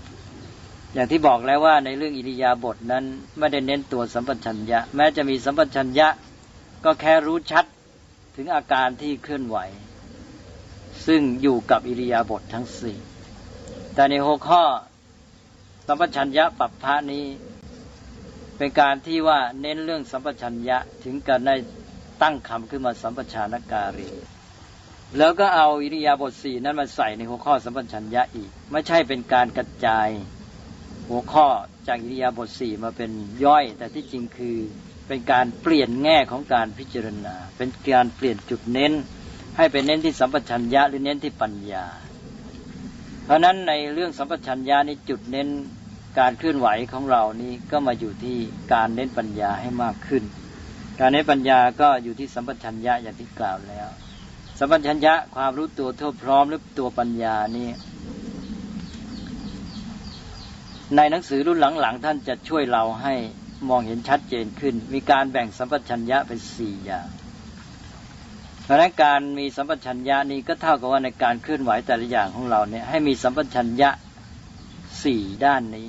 [0.94, 3.04] อย่างที่บอกแล้วว่าในเรื่องอิริยาบถนั้น
[3.38, 6.08] ไม่ได้เน้นตัวสัมปชัญญะ แม้จะมีสัมปชัญญะ
[6.84, 7.64] ก็แค่รู้ชัด
[8.36, 9.58] ถึงอาการที่เคลื่อนไหว
[11.06, 12.98] ซึ่งอยู่กับอิริยาบถททั้งสี่
[13.94, 14.62] แต่ในหัวข้อ
[15.86, 17.26] สัมปชัญญะปัปพะนี้
[18.56, 21.56] เป็นการที่ว่าเน้นเรื่องสัมปชัญญะถึงการได้
[22.22, 24.10] ตั้งคำขึ้นมาสัมปชานการี
[25.18, 30.08] แล้วก็เอาอิริยาบถสี่นั้นมาใส่ในหัวข้อสัมปชัญญะอีก ไม่ใช่เป็นการกระจาย
[31.10, 31.46] หัวข้อ
[31.88, 33.10] จากอิริยาบถสี่มาเป็น
[33.44, 34.56] ย่อย แต่ที่จริงคือ
[35.08, 38.92] เป็นการเปลี่ยนแง่ของการพิจารณา เป็นการเปลี่ยนจุดเน้น
[39.56, 41.84] ให้เป็นเน้นที่สัมปชัญญะหรือเน้นที่ปัญญา
[43.24, 45.48] เพราะนั้นในเรื่องสัมปชัญญะนี้จุดเน้น
[46.18, 48.36] การเคลื่อนไหวของเรานี้ก็มาอยู่ที่
[48.72, 50.22] การเน้นปัญญาให้มากขึ้น
[51.00, 53.88] การเน้นปัญญาก็อยู่ที่สัมปชัญญะอย่างที่กล่าวแล้ว
[54.58, 57.68] สัมปชัญญะความรู้ตัวทั่วพร้อมหรือตัวปัญญานี่
[60.96, 63.14] ในหนังสือรุ่นหลังๆ ท่านจะช่วยเราให้
[63.68, 67.08] มองเห็นชัดเจนขึ้น มีการแบ่งสัมปชัญญะเป็นสี่อย่าง
[68.70, 73.90] ราะนั้นการมีสัมปชัญญะนี้ก็เท่ากับว่าในการเคลื่อนไหวแต่ละอย่างของเราเนี่ยให้มีสัมปชัญญะ
[75.04, 75.88] สี่ด้านนี้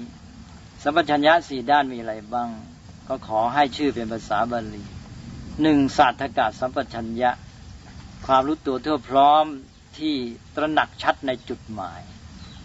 [0.83, 2.49] สัมปชัญญะสี่ด้านมีอะไรบ้าง
[3.07, 4.83] ก็ขอให้ชื่อเป็นภาษาบาลี
[5.61, 7.31] หนึ่งศาสตกาสัมปชัญญะ
[8.27, 9.45] ความรู้ตัวทั่วพร้อม
[9.97, 10.15] ที่
[10.55, 12.01] ตระหนักชัดในจุดหมาย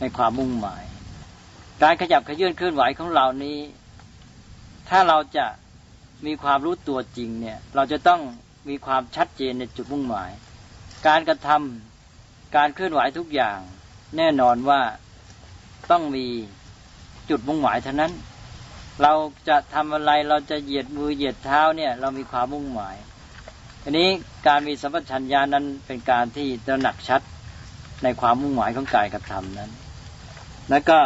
[0.00, 0.84] ในความมุ่งหมาย
[1.82, 3.58] การขยับขยื่นเคลื่อนไหวของเรานี้
[4.88, 5.46] ถ้าเราจะ
[6.26, 8.20] มีความรู้ตัวจริงเนี่ย เราจะต้อง
[8.68, 10.30] มีความชัดเจนในจุดมุ่งหมาย
[11.06, 13.58] การกระทำการเคลื่อนไหวทุกอย่าง
[14.16, 14.80] แน่นอนว่า
[15.90, 16.26] ต้องมี
[17.30, 18.12] จุดมุ่งหมายเท่านั้น
[19.02, 19.12] เรา
[19.48, 22.96] จะทำอะไรเราจะเหยียดมือเหยียดเท้าเนี่ย เรามีความมุ่งหมาย
[23.82, 24.08] อันนี้
[24.46, 27.20] การมีสัมปชัญญะนั้นเป็นการที่ตระหนักชัด
[28.02, 29.70] ในความมุ่งหมายของกายกระทำนั้น
[30.70, 31.00] แล้วก็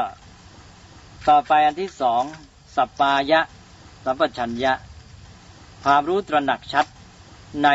[1.28, 2.22] ต่อไปอันที่สอง
[2.76, 3.40] สัปปายะ
[4.04, 4.72] สัมปชัญญะ
[5.84, 6.86] ความรู้ตระหนักชัด
[7.64, 7.68] ใน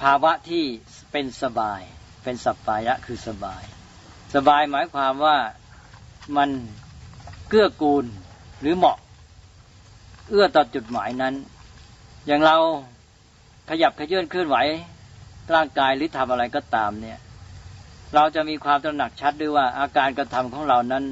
[0.00, 0.64] ภาวะที่
[1.12, 1.80] เป็นสบาย
[2.22, 3.62] เป็นสัปปายะคือสบาย
[4.34, 5.36] สบายหมายความว่า
[6.36, 6.50] มัน
[7.48, 8.04] เกื้อกูล
[8.60, 8.98] หรือเหมาะ
[10.28, 11.34] เอื้อต่อจุดหมายนั้น
[12.26, 12.56] อย่างเรา
[13.70, 14.56] ขยับขยื่นเคลื่อนไหว
[15.54, 17.18] ร่างกายหรือทำอะไรก็ตามเนี่ย
[18.14, 21.04] เราจะมีความตระหนักชัดด้วยว่าอาการกระทำของเรานั้น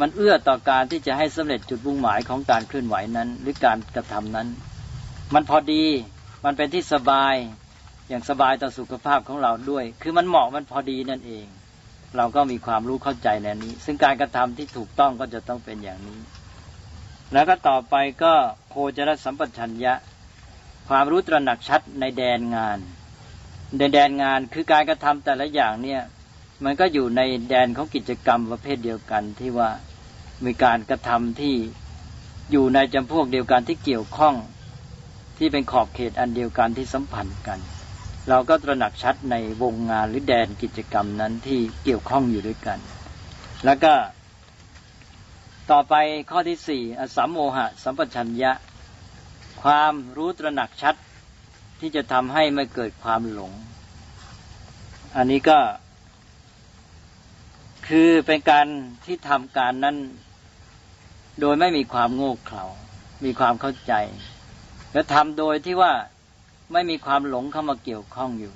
[0.00, 4.48] มันเอื้อต่อการที่จะให้สำเร็จจุดมุ่งหมายของการเคลื่อนไหวนั้น หรือการกระทำนั้น
[5.34, 5.84] มันพอดี
[6.44, 7.34] มันเป็นที่สบาย
[8.08, 11.46] อย่างสบายต่อสุขภาพของเราด้วย คือมันเหมาะมันพอดีนั่นเอง
[12.16, 16.20] เราก็มีความรู้เข้าใจในนี้ ซึ่งการกระทำที่ถูกต้องก็จะต้องเป็นอย่างนี้
[17.32, 18.32] แล้วก็ต่อไปก็
[18.70, 19.94] โคจรสัมปชัญญะ
[20.88, 22.78] ความรู้ตระหนักชัดในแดนงาน
[23.78, 26.02] ในแดนงานคือการกระทำแต่ละอย่างเนี่ย
[26.64, 29.70] มันก็อยู่ในแดนของกิจกรรมประเภทเดียวกันที่ว่า
[30.44, 31.54] มีการกระทำที่
[32.50, 34.34] อยู่ในจำพวกเดียวกันที่เกี่ยวข้อง
[35.38, 37.58] ที่เป็นขอบเขตอันเดียวกันที่สัมพันธ์กัน
[38.28, 42.78] เราก็ตระหนักชัดในวงงานหรือแดนกิจกรรมนั้นที่เกี่ยวข้องอยู่ด้วยกัน
[43.64, 43.94] แล้วก็
[45.70, 45.94] ต่อไป
[46.30, 48.52] ข้อที่สี่อสัมโมหะ สัมปชัญญะ
[49.62, 50.94] ความรู้ตระหนักชัด
[51.80, 53.52] ที่จะทำให้ไม่เกิดความหลง
[55.16, 55.58] อันนี้ก็
[57.88, 58.66] คือเป็นการ
[59.04, 59.96] ที่ทำการนั้น
[61.40, 62.64] โดยไม่มีความโง่เขลา
[63.24, 63.92] มีความเข้าใจ
[64.96, 65.92] และทำโดยที่ว่า
[66.72, 68.52] ไม่มีความหลงเข้ามาเกี่ยวข้องอยู่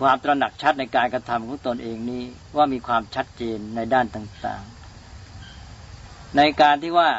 [0.00, 2.22] ความตระหนักชัดในการกระทำของตนเองนี้
[2.56, 7.10] ว่ามีความชัดเจนในด้านต่างๆ ในการที่ว่า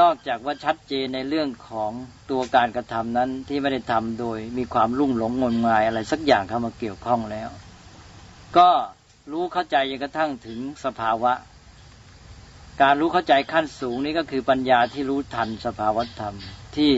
[0.00, 1.90] นอกจากว่าชัดเจนในเรื่องของ
[2.30, 7.48] ตัวการกระทำนั้นที่ไม่ได้ทำโดยมีความลุ่งหลงงมงายอะไรสักอย่างเข้ามาเกี่ยวข้องแล้ว
[8.56, 8.70] ก็
[9.32, 11.32] รู้เข้าใจจนกระทั่งถึงสภาวะ
[12.82, 16.34] การรู้เข้าใจขั้นสูงนี้ก็คือปัญญาที่รู้ทันสภาวธรรม
[16.76, 16.92] ที่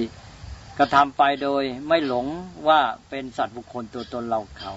[0.79, 2.27] กระทำไปโดยไม่หลง
[2.68, 4.72] ว่าเป็นสัตว์บุคคลตัวตนเราเขา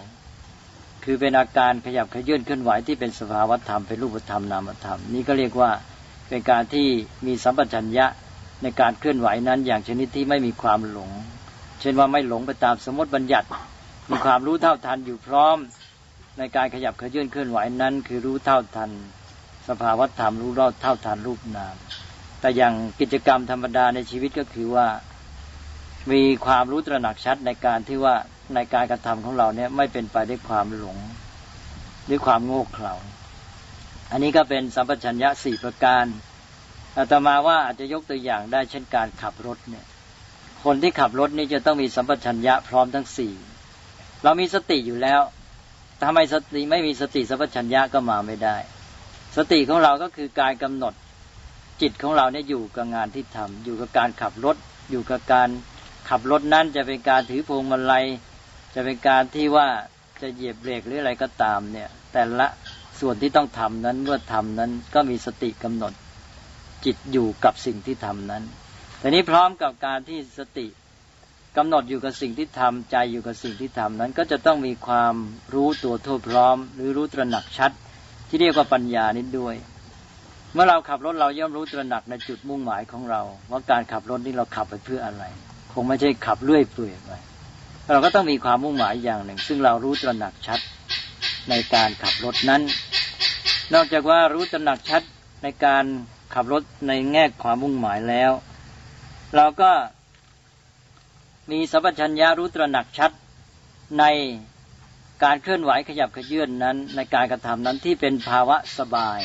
[1.03, 5.71] คือเป็นอาการขยับขยื่นเคลื่อนไหวที่เป็นสภาวธรรมเป็นรูปธรรมนามธรรม นี่ก็เรียกว่า
[6.29, 6.87] เป็นการที่
[7.25, 8.05] มีสัมปชัญญะ
[8.63, 11.11] ในการเคลื่อนไหวนั้นอย่างชนิดที่ไม่มีความหลง
[11.79, 13.47] เช่นว่าไม่หลงไปตามสมมติบัญญัติ
[14.09, 15.57] มีความรู้เท่าทันอยู่พร้อม
[16.37, 18.91] ในการขยับขยื่นเคลื่อนไหวนั้น คือรู้เท่าทัน
[19.67, 21.75] สภาวธรรมรู้รอดเท่าทันรูปนาม
[22.39, 24.87] แต่อย่างกิจกรรมธรรมดาในชีวิตก็คือว่า
[26.11, 28.15] มีความรู้ตระหนักชัดในการที่ว่า
[28.55, 30.97] ในการกระทำของเราเนี่ยไม่เป็นไปด้วยความหลง
[32.09, 32.93] ด้วยความโง่เขลา
[34.11, 36.05] อันนี้ก็เป็นสัมปชัญญะสี่ประการ
[36.97, 39.85] อาตมาว่าอาจจะยกตัวอย่างได้เช่นการขับรถเนี่ย
[40.63, 43.33] คนที่ขับรถนี่จะต้องมีสัมปชัญญะพร้อมทั้งสี่
[44.23, 45.21] เรามีสติอยู่แล้ว
[46.03, 48.57] ทำไมสติไม่มีสติสัมปชัญญะก็มาไม่ได้
[49.37, 50.93] สติของเราก็คือการกำหนด
[51.81, 54.55] จิตของเราเนี่ยอยู่กับงานที่ทำอยู่กับการขับรถ
[54.91, 55.49] อยู่กับการ
[56.09, 58.05] ขับรถนั้นจะเป็นการถือพวงมาลัย
[58.75, 59.67] จะเป็นการที่ว่า
[60.21, 62.47] จะเหยียบเบรกหรืออะไรก็ตามเนี่ย แต่ละ
[62.99, 65.93] ส่วนที่ต้องทำนั้นเมื่อทำนั้นก็มีสติกำหนด
[66.85, 68.43] จิตอยู่กับสิ่งที่ทำนั้น
[68.99, 70.67] แต่นี้พร้อมกับการที่สติ
[71.57, 75.15] กำหนดอยู่กับสิ่งที่ทำใจอยู่กับสิ่งที่ทำนั้น ก็จะต้องมีความ
[75.53, 77.71] รู้ตัวทั่วพร้อม หรือรู้ตระหนักชัด
[78.27, 79.55] ที่เรียกว่าปัญญานี้ด้วย
[80.53, 85.23] เมื่อเราขับรถเราย่อมรู้ตระหนักในจุดมุ่งหมายของเรา ว่าการขับรถนี้เราขับไปเพื่ออะไร
[85.73, 87.11] คงไม่ใช่ขับเลื่อยเปื่อยไป
[87.91, 90.59] เราก็ต้องมีความมุ่งหมายอย่างหนึ่ง ซึ่งเรารู้ตระหนักชัด
[91.49, 92.61] ในการขับรถนั้น
[93.73, 95.03] นอกจากว่ารู้ตระหนักชัด
[95.43, 95.85] ในการ
[96.33, 98.31] ขับรถในแง่ความมุ่งหมายแล้ว
[99.35, 99.71] เราก็
[101.51, 103.11] มีสัพพัญญารู้ตระหนักชัด
[103.99, 104.05] ใน
[105.23, 109.19] การเคลื่อนไหวขยับขยื่นนั้น ในการกระทำนั้นที่เป็นภาวะสบาย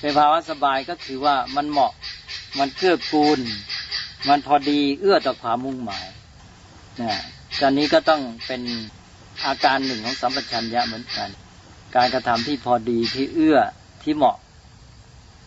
[0.00, 1.92] เป็นภาวะสบายก็คือว่ามันเหมาะ
[2.58, 3.40] มันเกื้อกูล
[4.28, 6.06] มันพอดีเอื้อต่อความมุ่งหมาย
[7.00, 7.12] นะ
[7.60, 8.62] การนี้ก็ต้องเป็น
[9.46, 11.28] อาการหนึ่งของสัมปชัญญะเหมือนกัน
[11.96, 13.58] การกระทำที่พอดีที่เอื้อ
[14.02, 14.36] ที่เหมาะ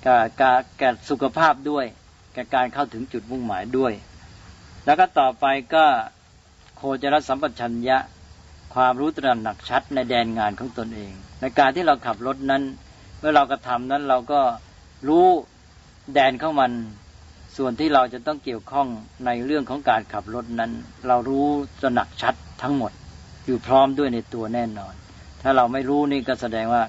[0.06, 1.86] กับกับสุขภาพด้วย
[2.36, 3.94] กับการเข้าถึงจุดมุ่งหมายด้วย
[4.86, 5.46] แล้วก็ต่อไป
[5.76, 5.86] ก็
[6.76, 7.98] โคจรสัมปชัญญะ
[8.76, 11.12] ความรู้ตระหนักชัดในแดนงานของตนเอง
[11.42, 12.64] ในการที่เราขับรถนั้น
[13.20, 14.42] เมื่อเรากระทำนั้นเราก็
[15.08, 15.28] รู้
[16.14, 16.72] แดนของมัน
[17.58, 18.88] ส่วนที่เราจะต้องเกี่ยวข้อง
[19.26, 20.72] ในเรื่องของการขับรถนั้น
[21.08, 21.46] เรารู้
[21.82, 22.92] ตระหนักชัดทั้งหมด
[23.46, 24.94] อยู่พร้อมด้วยในตัวแน่นอน
[25.42, 26.84] ถ้าเราไม่รู้นี่ก็แสดงว่า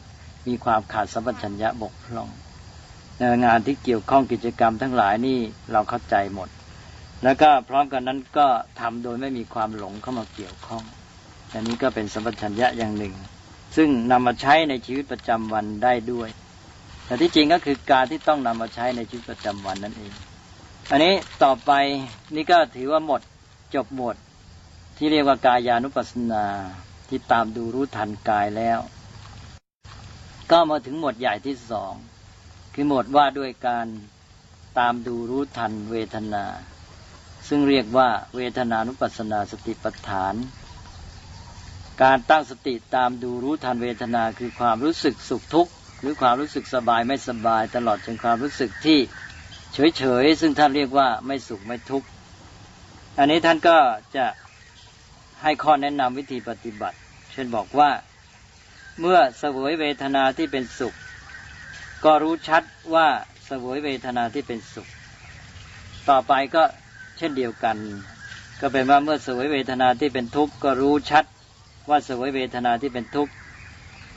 [0.49, 2.29] มีความขาดสัมปชัญญะบกพร่อง
[3.45, 5.39] งานที่เกี่ยวข้องกิจกรรมทั้งหลายนี่
[5.73, 6.49] เราเข้าใจหมด
[7.23, 8.47] แล้วก็พร้อมกันนั้นก็
[8.81, 10.83] ทำโดยไม่มีความหลงเข้ามาเกี่ยวข้อง
[11.53, 13.14] อันนี้ก็เป็นสัมปชัญญะอย่างหนึ่ง
[13.77, 16.29] ซึ่งนำมาใช้ในชีวิตประจำวันได้ด้วย
[17.07, 20.12] แต่ที่จริงก็คือการที่ต้องนำมาใช้ในชีวิตประจำวันนั่นเอง
[20.91, 21.14] อันนี้
[21.45, 21.72] ต่อไป
[22.34, 23.20] นี่ก็ถือว่าหมด
[23.74, 24.16] จบหมด
[24.97, 26.45] ที่เรียกว่ากายานุปัสสนา
[27.09, 28.78] ที่ตามดูรู้ทันกายแล้ว
[30.51, 31.93] ก็มาถึงหมวดใหญ่ที่สอง
[32.74, 33.87] คือหมวดว่าด้วยการ
[34.78, 36.45] ตามดูรู้ทันเวทนา
[37.49, 40.34] ซึ่งเรียกว่าเวทนานุปัสสนาสติปัฏฐาน
[42.03, 48.99] การตั้งสติตามดูรู้ทันเวทนาคือความรู้สึกสุขทุกข์ หรือความรู้สึกสบายไม่สบายตลอดจนความรู้สึกที่
[49.99, 52.09] เฉยๆซึ่งท่านเรียกว่าไม่สุขไม่ทุกข์
[53.18, 53.77] อันนี้ท่านก็
[54.16, 54.27] จะ
[55.43, 56.97] ให้ข้อแนะนำวิธีปฏิบัติ
[57.33, 57.91] เช่นบอกว่า
[59.01, 60.95] เมื่อเสวยเวทนาที่เป็นสุข
[62.05, 62.62] ก็รู้ชัด
[62.95, 63.09] ว่า
[63.47, 64.89] เสวยเวทนาที่เป็นสุข
[66.09, 66.62] ต่อไปก็
[67.18, 67.77] เช่นเดียวกัน
[68.61, 71.24] ก็เป็นว่าเมื่อเสวยเวทนาที่เป็นทุกข์ก็รู้ชัด
[71.89, 73.33] ว่าเสวยเวทนาที่เป็นทุกข์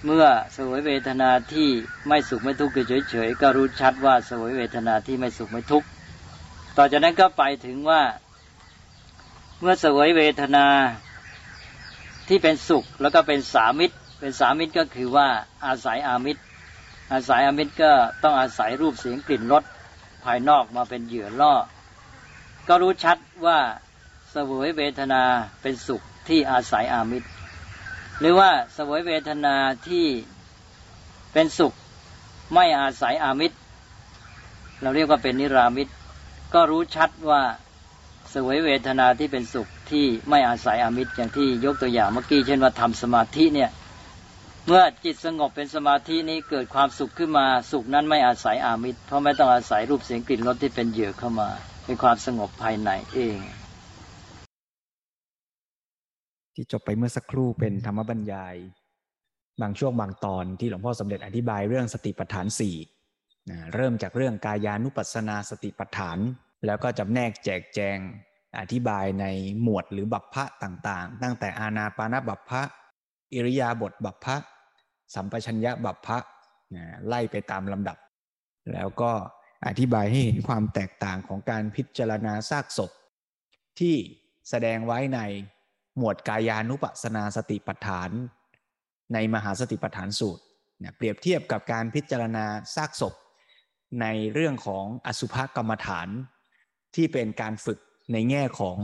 [0.05, 1.69] เมื่อเสวยเวทนาที่
[2.07, 2.73] ไม่สุขไม่ทุกข์
[3.09, 5.87] เฉยๆก็รู้ชัดว่าเสวยเวทนาที่ไม่สุขไม่ทุกข์
[6.77, 8.01] ต่อจากนั้นก็ไปถึงว่า
[9.59, 10.65] เมื่อสวยเวทนา
[12.27, 15.27] ที่เป็นสุขแล้วก็เป็นสามิตร เป็นสามิตรก็คือว่า
[15.65, 16.41] อาศัยอามิตร
[17.11, 17.91] อาศัยอามิตรก็
[18.23, 19.63] ต้องอาศัยรูปเสียงกลิ่นรส
[20.23, 21.53] ภายนอกมาเป็นเหยื่อล่อ
[22.67, 23.59] ก็รู้ชัดว่า
[24.33, 25.23] สวยเวทนา
[25.61, 27.27] เป็นสุขที่อาศัยอามิตร
[28.19, 29.55] หรือว่าสวยเวทนา
[29.87, 30.05] ที่
[31.33, 31.73] เป็นสุข
[32.53, 33.57] ไม่อาศัยอามิตร
[34.81, 35.93] เราเรียกว่าเป็นนิรามิตร
[36.53, 37.41] ก็รู้ชัดว่า
[38.33, 43.69] สวยเวทนาที่เป็นสุขที่ไม่อาศัยอามิตร อย่างที่ยกตัวอย่างเมื่อกี้เช่นว่าทำสมาธิเนี่ย
[44.65, 51.49] เมื่อจิตสงบเป็นสมาธินี้เกิดความสุขขึ้นมาสุขนั้นไม่อาศัยอามิตร เพราะไม่ต้องอาศัยรูปเสียงกลิ่นรสที่เป็นเหยื่อเข้ามา
[51.85, 53.37] เป็นความสงบภายในเอง
[56.61, 58.55] ที่จบไปเมื่อสักครู่เป็นธรรมบรรยาย
[59.61, 62.75] บางช่วงบางตอนที่หลวงพ่อสมเด็จอธิบายเรื่องสติปัฏฐานสี่
[63.75, 66.17] เริ่มจากเรื่องกายานุปัสสนาสติปัฏฐาน
[66.65, 67.97] แล้วก็จำแนกแจกแจง
[68.59, 69.25] อธิบายใน
[69.61, 72.61] หมวดหรือบัพพะต่างๆ ตั้งแต่อาณาปานบัพพะ
[73.33, 74.35] อิริยาบถบัพพะ
[75.15, 76.17] สัมปชัญญะบัพพะ
[77.07, 77.97] ไล่ไปตามลำดับ
[78.73, 79.11] แล้วก็
[79.67, 82.91] อธิบายให้เห็นความแตกต่างของการพิจารณาซากศพ
[83.79, 83.95] ที่
[84.49, 85.21] แสดงไว้ใน
[85.99, 88.09] หมวดกายานุปัสนาสติปัฏฐาน
[89.13, 90.43] ในมหาสติปัฏฐานสูตร
[90.97, 92.45] เปรียบเทียบกับการพิจารณา
[92.75, 93.13] ซากศพ
[94.01, 96.07] ในเรื่องของอสุภกรรมฐาน
[96.95, 97.79] ที่เป็นการฝึก
[98.13, 98.77] ในแง่ของ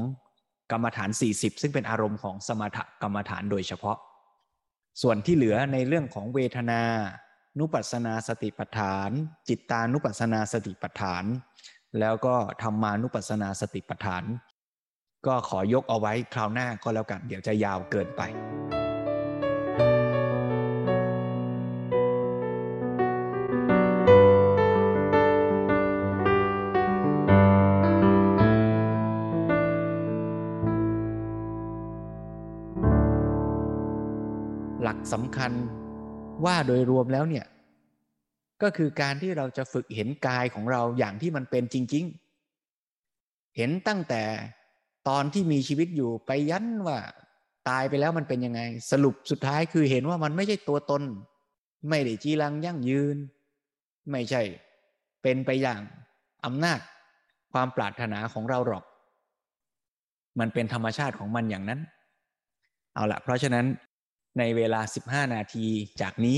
[0.72, 3.98] กรรมฐาน 40 ซึ่งเป็นอารมณ์ของสมถกรรมฐานโดยเฉพาะ
[5.02, 6.82] ส่วนที่เหลือในเรื่องของเวทนา
[7.60, 9.10] นุปัสนาสติปัฏฐาน
[9.50, 11.24] จิตตานุปัสนาสติปัฏฐาน
[12.00, 14.24] แล้วก็ธรรมานุปัสนาสติปัฏฐาน
[15.28, 18.22] ก็ขอยกเอาไว้คราวหน้าก็แล้วกัน เดี๋ยวจะยาวเกินไป
[34.84, 35.52] หลักสำคัญ
[36.46, 37.46] ว่าโดยรวมแล้วเนี่ย
[38.62, 42.06] ก็คือการที่เราจะฝึกเห็นกายของเราอย่างที่มันเป็นจริง
[42.80, 44.24] ๆ เห็นตั้งแต่
[45.10, 46.98] ตอนที่มีชีวิตอยู่ไปยันว่า
[47.70, 51.04] ตายไปแล้วมันเป็นยังไง สรุปสุดท้ายคือเห็นว่ามันไม่ใช่ตัวตน
[51.90, 53.18] ไม่ได้จีรังยั่งยืน
[54.12, 54.42] ไม่ใช่
[55.22, 55.82] เป็นไปอย่าง
[56.46, 56.80] อำนาจ
[57.52, 58.84] ความปรารถนาของเราหรอก
[60.40, 61.82] มันเป็นธรรมชาติของมันอย่างนั้น
[62.94, 63.66] เอาละเพราะฉะนั้น
[64.40, 65.66] ในเวลา 15 นาที
[66.02, 66.38] จากนี้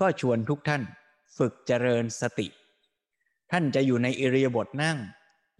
[0.00, 0.82] ก็ชวนทุกท่าน
[1.38, 2.46] ฝึกเจริญสติ
[3.52, 4.98] ท่านจะอยู่ในอิริยาบถนั่ง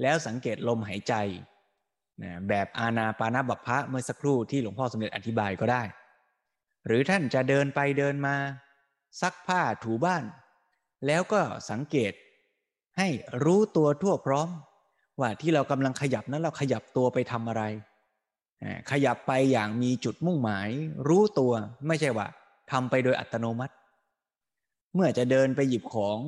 [0.03, 1.15] แล้วสังเกตลมหายใจ
[2.23, 5.83] นะแบบอาณาปานาบัพพะเมื่อสักครู่ที่หลวงพ่อสมเด็จอธิบายก็ได้
[6.87, 8.35] หรือท่านจะเดินไปเดินมา
[9.21, 10.25] ซักผ้าถูบ้าน
[11.07, 11.41] แล้วก็
[11.71, 12.13] สังเกต
[12.99, 13.09] ให้
[13.45, 14.49] รู้ตัวทั่วพร้อม
[15.21, 17.63] ว่าที่เรากำลังขยับนั้นเราขยับตัวไปทำอะไร
[18.91, 20.69] ขยับไปอย่างมีจุดมุ่งหมาย
[21.09, 21.53] รู้ตัว
[21.87, 22.27] ไม่ใช่ว่า
[22.71, 23.75] ทำไปโดยอัตโนมัติ
[24.95, 26.19] เมื่อจะเดินไปหยิบของ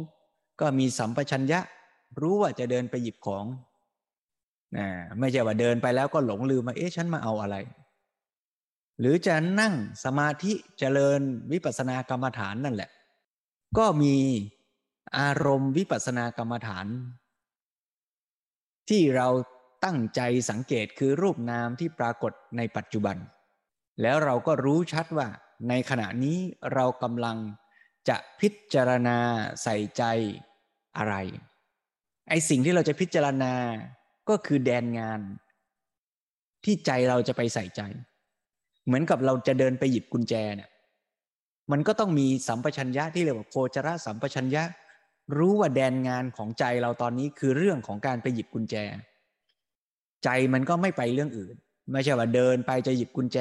[0.61, 1.61] ก็มีสัมปชัญญะ
[2.21, 3.45] รู้ว่าจะเดินไปหยิบของ
[4.77, 4.87] นะ
[5.19, 7.57] ไม่ใช่ว่าเดินไปแล้วก็หลงลืมมาเอ๊ะฉันมาเอาอะไร
[9.01, 11.21] หรือจะนั่งสมาธิเจริญ
[11.53, 12.91] วิปัสสนากรรมฐานนั่นแหละ
[13.79, 14.17] ก็มี
[15.19, 16.87] อารมณ์วิปัสสนากรรมฐาน
[18.89, 19.29] ที่เรา
[19.85, 23.17] ตั้งใจสังเกตคือรูปนามที่ปรากฏในปัจจุบัน
[24.03, 25.29] แล้วเราก็รู้ชัดว่า
[25.69, 26.39] ในขณะนี้
[26.75, 27.37] เรากำลัง
[28.09, 29.19] จะพิจารณา
[29.63, 30.03] ใส่ใจ
[30.99, 31.15] อะไร
[32.29, 33.53] ไอสิ่งที่เราจะพิจารณา
[34.29, 35.21] ก็คือแดนงาน
[36.65, 37.81] ที่ใจเราจะไปใส่ใจ
[38.87, 40.71] เหมือนกับเราจะเดินไปหยิบกุญแจเนี่ย
[41.73, 44.63] มันก็ต้องมีสัมปชัญญะที่เรียกว่าโคจรสัมปชัญญะ
[45.39, 48.77] รู้ว่าแดนงานของใจเราตอนนี้คือเรื่องของการไปหยิบกุญแจ
[50.25, 51.55] ใจมันก็ไม่ไปเรื่องอื่น
[51.93, 53.39] ไม่ใช่ว่าเดินไปจะหยิบกุญแจ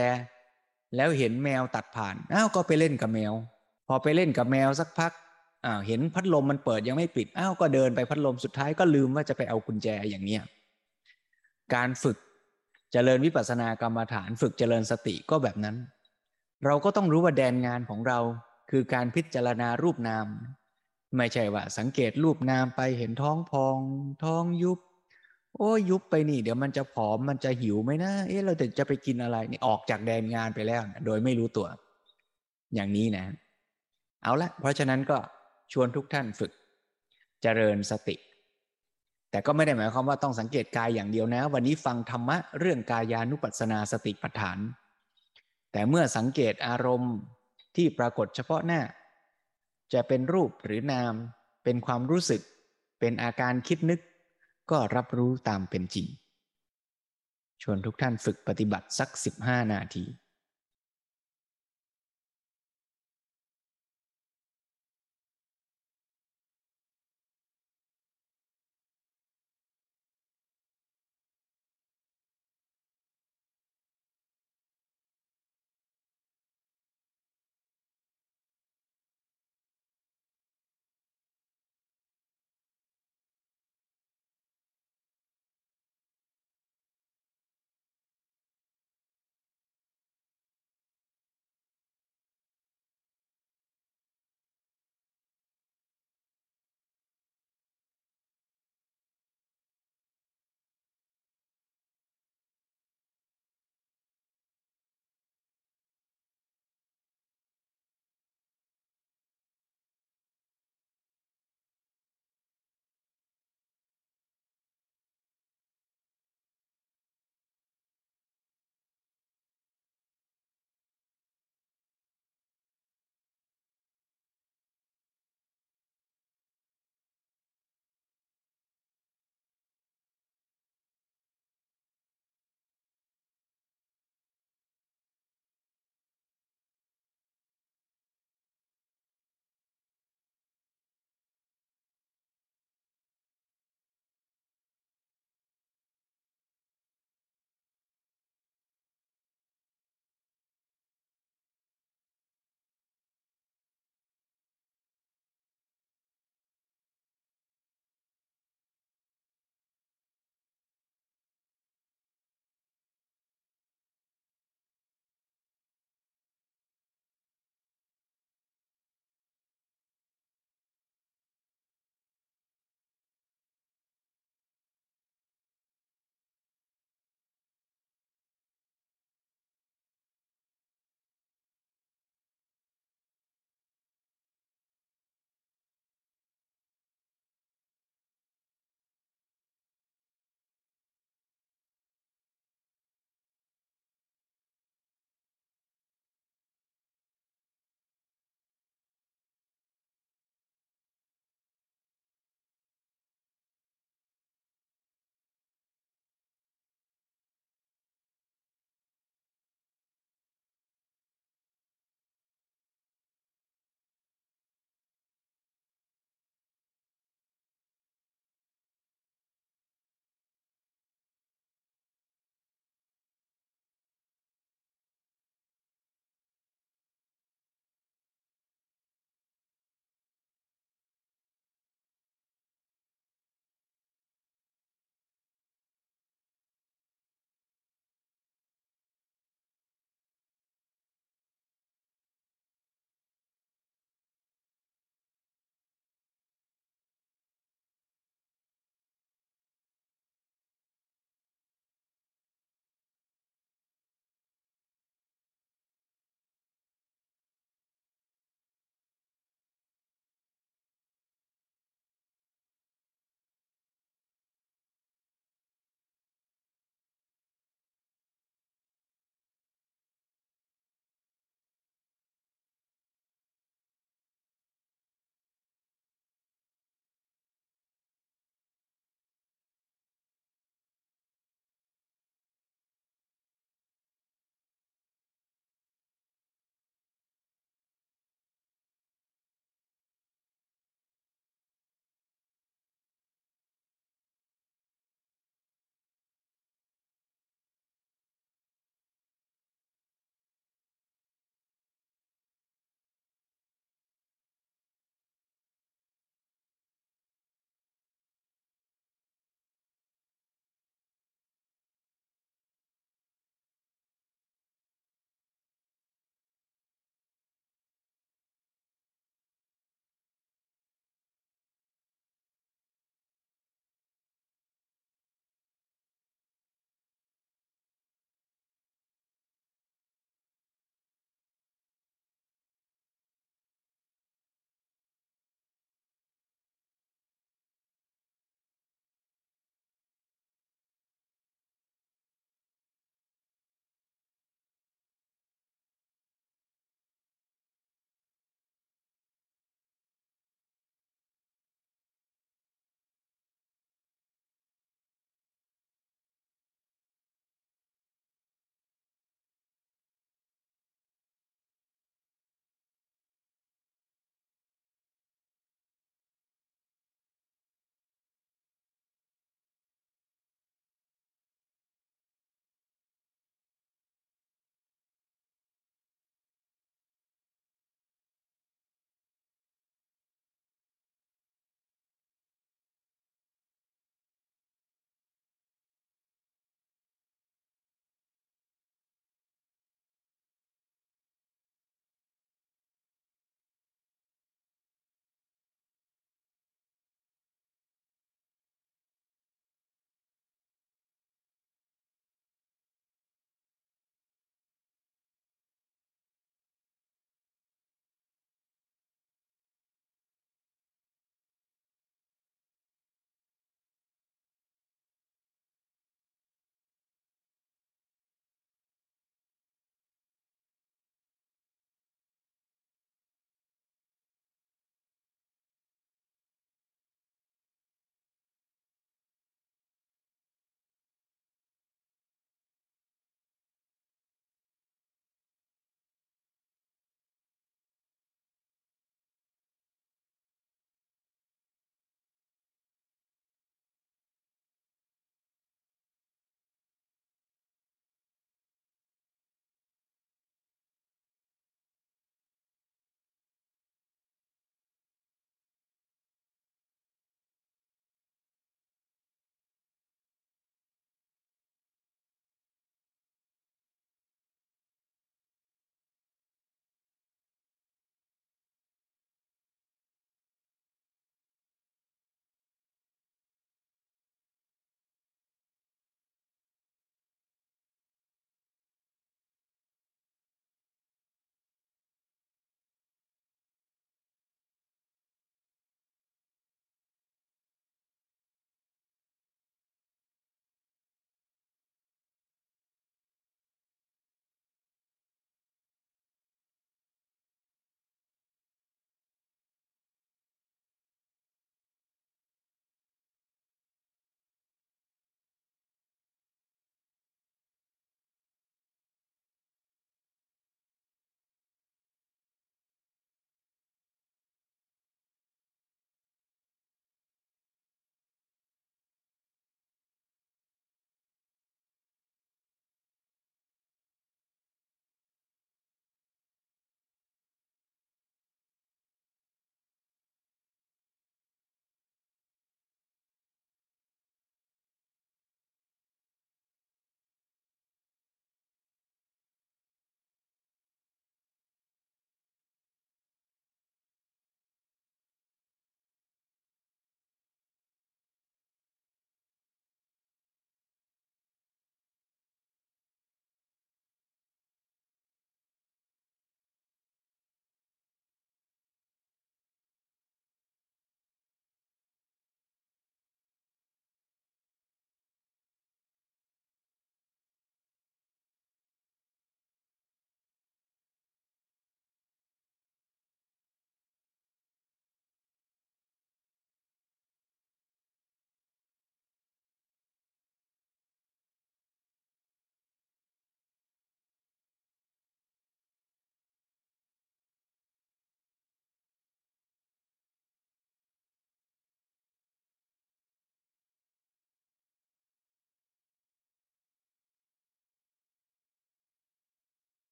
[0.96, 3.34] แล้วเห็นแมวตัดผ่านอ้าวก็ไปเล่นกับแมว
[3.88, 5.12] พอไปเล่นกับแมวสักพัก
[5.66, 10.44] อ้าวเห็นพัดลมมันเปิดยังไม่ปิดอ้าวก็เดินไปพัดลมสุดท้ายก็ลืมว่าจะไปเอากุญแจอย่างเนี้ย
[11.74, 12.18] การฝึก
[12.92, 15.76] เจริญวิปัสสนากรรมฐานฝึกเจริญสติก็แบบนั้น
[16.66, 18.20] เราก็ต้องรู้ว่าแดนงานของเรา
[18.72, 20.26] คือการพิจารณารูปนาม
[21.18, 23.78] ไม่ใช่ว่า สังเกตรูปนามไปเห็นท้องพอง
[24.24, 24.80] ท้องยุบ
[25.58, 31.68] โอ้ยุบไปนี่ เดี๋ยวมันจะผอมมันจะหิวไหมนะเอ๊ะเราจะไปกินอะไรนี่ออกจากแดนงานไปแล้วโดยไม่รู้ตัว
[32.76, 33.26] อย่างนี้นะ
[34.24, 35.18] เอาละเพราะฉะนั้นก็
[35.74, 36.52] ชวนทุกท่านฝึก
[37.42, 38.16] เจริญสติ
[39.36, 44.58] แต่ก็ไม่ได้หมายความว่าต้องสังเกตกายอย่างเดียวนะ วันนี้ฟังธรรมะเรื่องกายานุปัสสนาสติปัฏฐาน
[45.72, 47.16] แต่เมื่อสังเกตอารมณ์
[47.76, 48.82] ที่ปรากฏเฉพาะหน้า
[49.94, 51.14] จะเป็นรูปหรือนาม
[51.64, 52.42] เป็นความรู้สึก
[53.00, 54.00] เป็นอาการคิดนึก
[54.72, 56.08] ก็รับรู้ตามเป็นจริง
[57.62, 59.10] ชวนทุกท่านฝึกปฏิบัติสัก
[59.42, 60.04] 15 นาที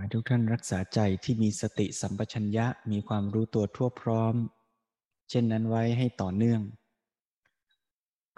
[0.00, 4.34] ให้ทุกท่านรักษาใจที่มีสติสัมปชัญญะมีความรู้ตัวทั่วพร้อม
[5.30, 6.60] เช่นนั้นไว้ให้ต่อเนื่อง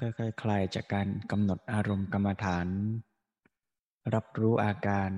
[0.01, 2.67] ค่อยๆคลายจากการกำหนดอารมณ์กรรมฐาน
[4.15, 5.11] รับรู้อาการ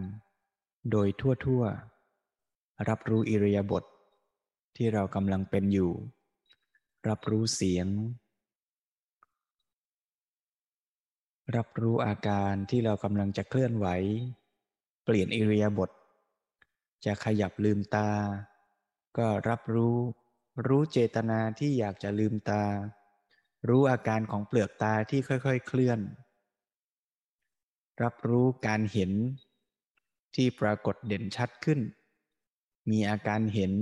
[0.91, 3.87] โดยทั่วๆ รับรู้อิริยาบถท
[4.77, 5.93] ที่เรากำลังเป็นอยู่
[7.09, 7.87] รับรู้เสียง
[11.57, 13.87] รับรู้อาการที่เรากำลังจะเคลื่อนไหว
[15.05, 15.91] เปลี่ยนอิริยาบถ
[17.05, 18.11] จะขยับลืมตา
[19.19, 19.97] ก็รับรู้
[20.67, 22.63] รู้เจตนาที่อยากจะลืมตา
[23.69, 26.01] รู้อาการของเปลือกตาที่ค่อยๆ เคลื่อน
[28.03, 29.13] รับรู้การเห็น
[30.35, 31.81] ที่ปรากฏเด่นชัดขึ้น
[32.91, 33.73] มีอาการเห็น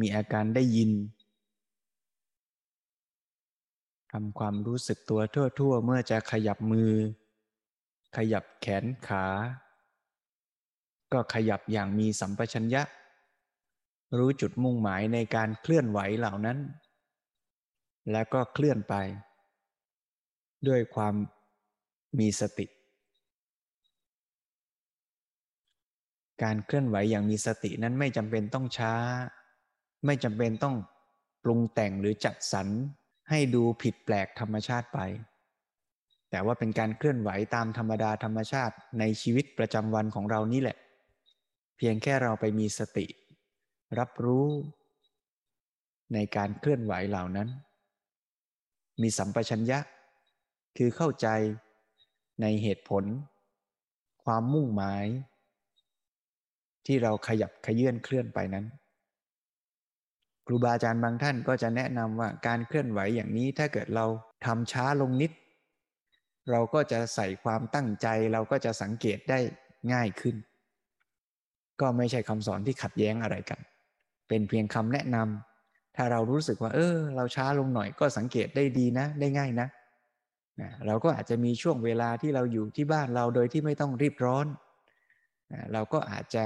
[0.00, 0.90] มีอาการได้ยิน
[4.12, 6.92] ทำความรู้สึกตัวทั่ว ๆ เมื่อจะขยับมือ
[8.16, 9.26] ขยับแขนขา
[11.12, 12.82] ก็ขยับอย่างมีสัมปชัญญะ
[14.18, 16.58] รู้จุดมุ่งหมายในการเคลื่อนไหวเหล่านั้น
[18.12, 18.94] แล้วก็เคลื่อนไป
[20.68, 21.14] ด้วยความ
[22.18, 22.66] มีสติ
[26.42, 28.94] การเคลื่อนไหวอย่างมีสตินั้นไม่จำเป็นต้องช้า
[30.06, 30.76] ไม่จำเป็นต้อง
[31.44, 32.68] ปรุงแต่งหรือจัดสรร
[33.30, 35.00] ให้ดูผิดแปลกธรรมชาติไป
[36.30, 40.76] แต่ว่าเป็นการเคลื่อนไหวตามธรรมดาธรรมชาติในชีวิตประจำวันของเรานี่แหละ
[41.80, 43.06] พียงแค่เราไปมีสติ
[43.98, 44.46] รับรู้
[46.14, 47.48] ในการเคลื่อนไหวเหล่านั้น
[49.02, 49.78] มีสัมปชัญญะ
[50.76, 51.28] คือเข้าใจ
[52.40, 53.04] ในเหตุผล
[54.24, 55.04] ความมุ่งหมาย
[56.86, 58.66] ที่เราขยับขยื่นเคลื่อนไปนั้น
[60.46, 64.06] ครูบาอาจารย์บางท่านก็จะแนะนำว่าการเคลื่อนไหวอย่างนี้ถ้าเกิดเรา
[64.44, 65.32] ทำช้าลงนิด
[66.50, 69.38] เราก็จะใส่ความตั้งใจเราก็จะสังเกตได้
[69.92, 70.36] ง่ายขึ้น
[71.80, 73.60] ก็ไม่ใช่คำสอนที่ขัดแย้งอะไรกัน
[74.28, 79.68] เป็นเพียงคำแนะนำถ้าเรารู้สึกว่า เออ เราช้าลงหน่อยก็สังเกตได้ดีนะ ได้ง่ายนะ
[80.60, 84.46] นะเราก็อาจจะมีช่วงเวลาที่เราอยู่ที่บ้านเราโดยที่ไม่ต้องรีบร้อน
[85.52, 86.44] นะเราก็อาจจะ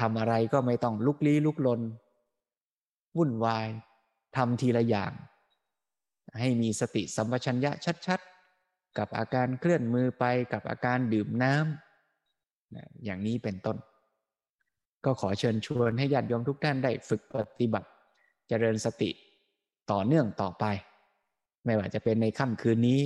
[0.00, 1.80] ทำอะไรก็ไม่ต้องลุกลี้ลุกลน
[3.16, 3.68] วุ่นวาย
[4.36, 5.12] ทำทีละอย่าง
[6.40, 7.72] ให้มีสติสัมปชัญญะ
[8.06, 13.76] ชัดๆ กับอาการเคลื่อนมือไปกับอาการดื่มน้ำนะอย่างนี้เป็นต้น
[15.04, 17.88] ก็ขอเชิญชวนให้ญาติโยมทุกท่านได้ฝึกปฏิบัติ
[18.48, 19.10] เจริญสติ
[19.90, 20.64] ต่อเนื่องต่อไป
[21.64, 23.00] ไม่ว่าจะเป็นในค่ำคืนนี้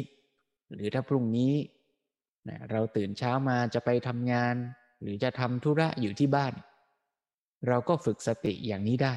[0.75, 1.55] หรือถ้าพรุ่งนี้
[2.49, 4.55] นะเราตื่นเช้ามาจะไปทำงาน
[5.03, 6.53] หรือจะทำธุระอยู่ที่บ้าน
[7.69, 9.15] เราก็ฝึกสติอย่างนี้ได้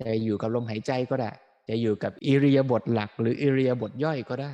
[0.00, 1.30] จะอยู่กับลมหายใจก็ได้
[1.68, 4.52] จะอยู่กับอิริยาบถหลัก หรืออิริยาบถย่อยก็ได้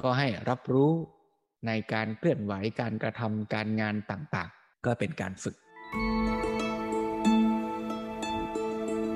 [0.00, 0.92] ก็ให้รับรู้
[1.66, 5.56] ในการเคลื่อนไหวการกระทำการงานต่างๆ ก็เป็นการฝึก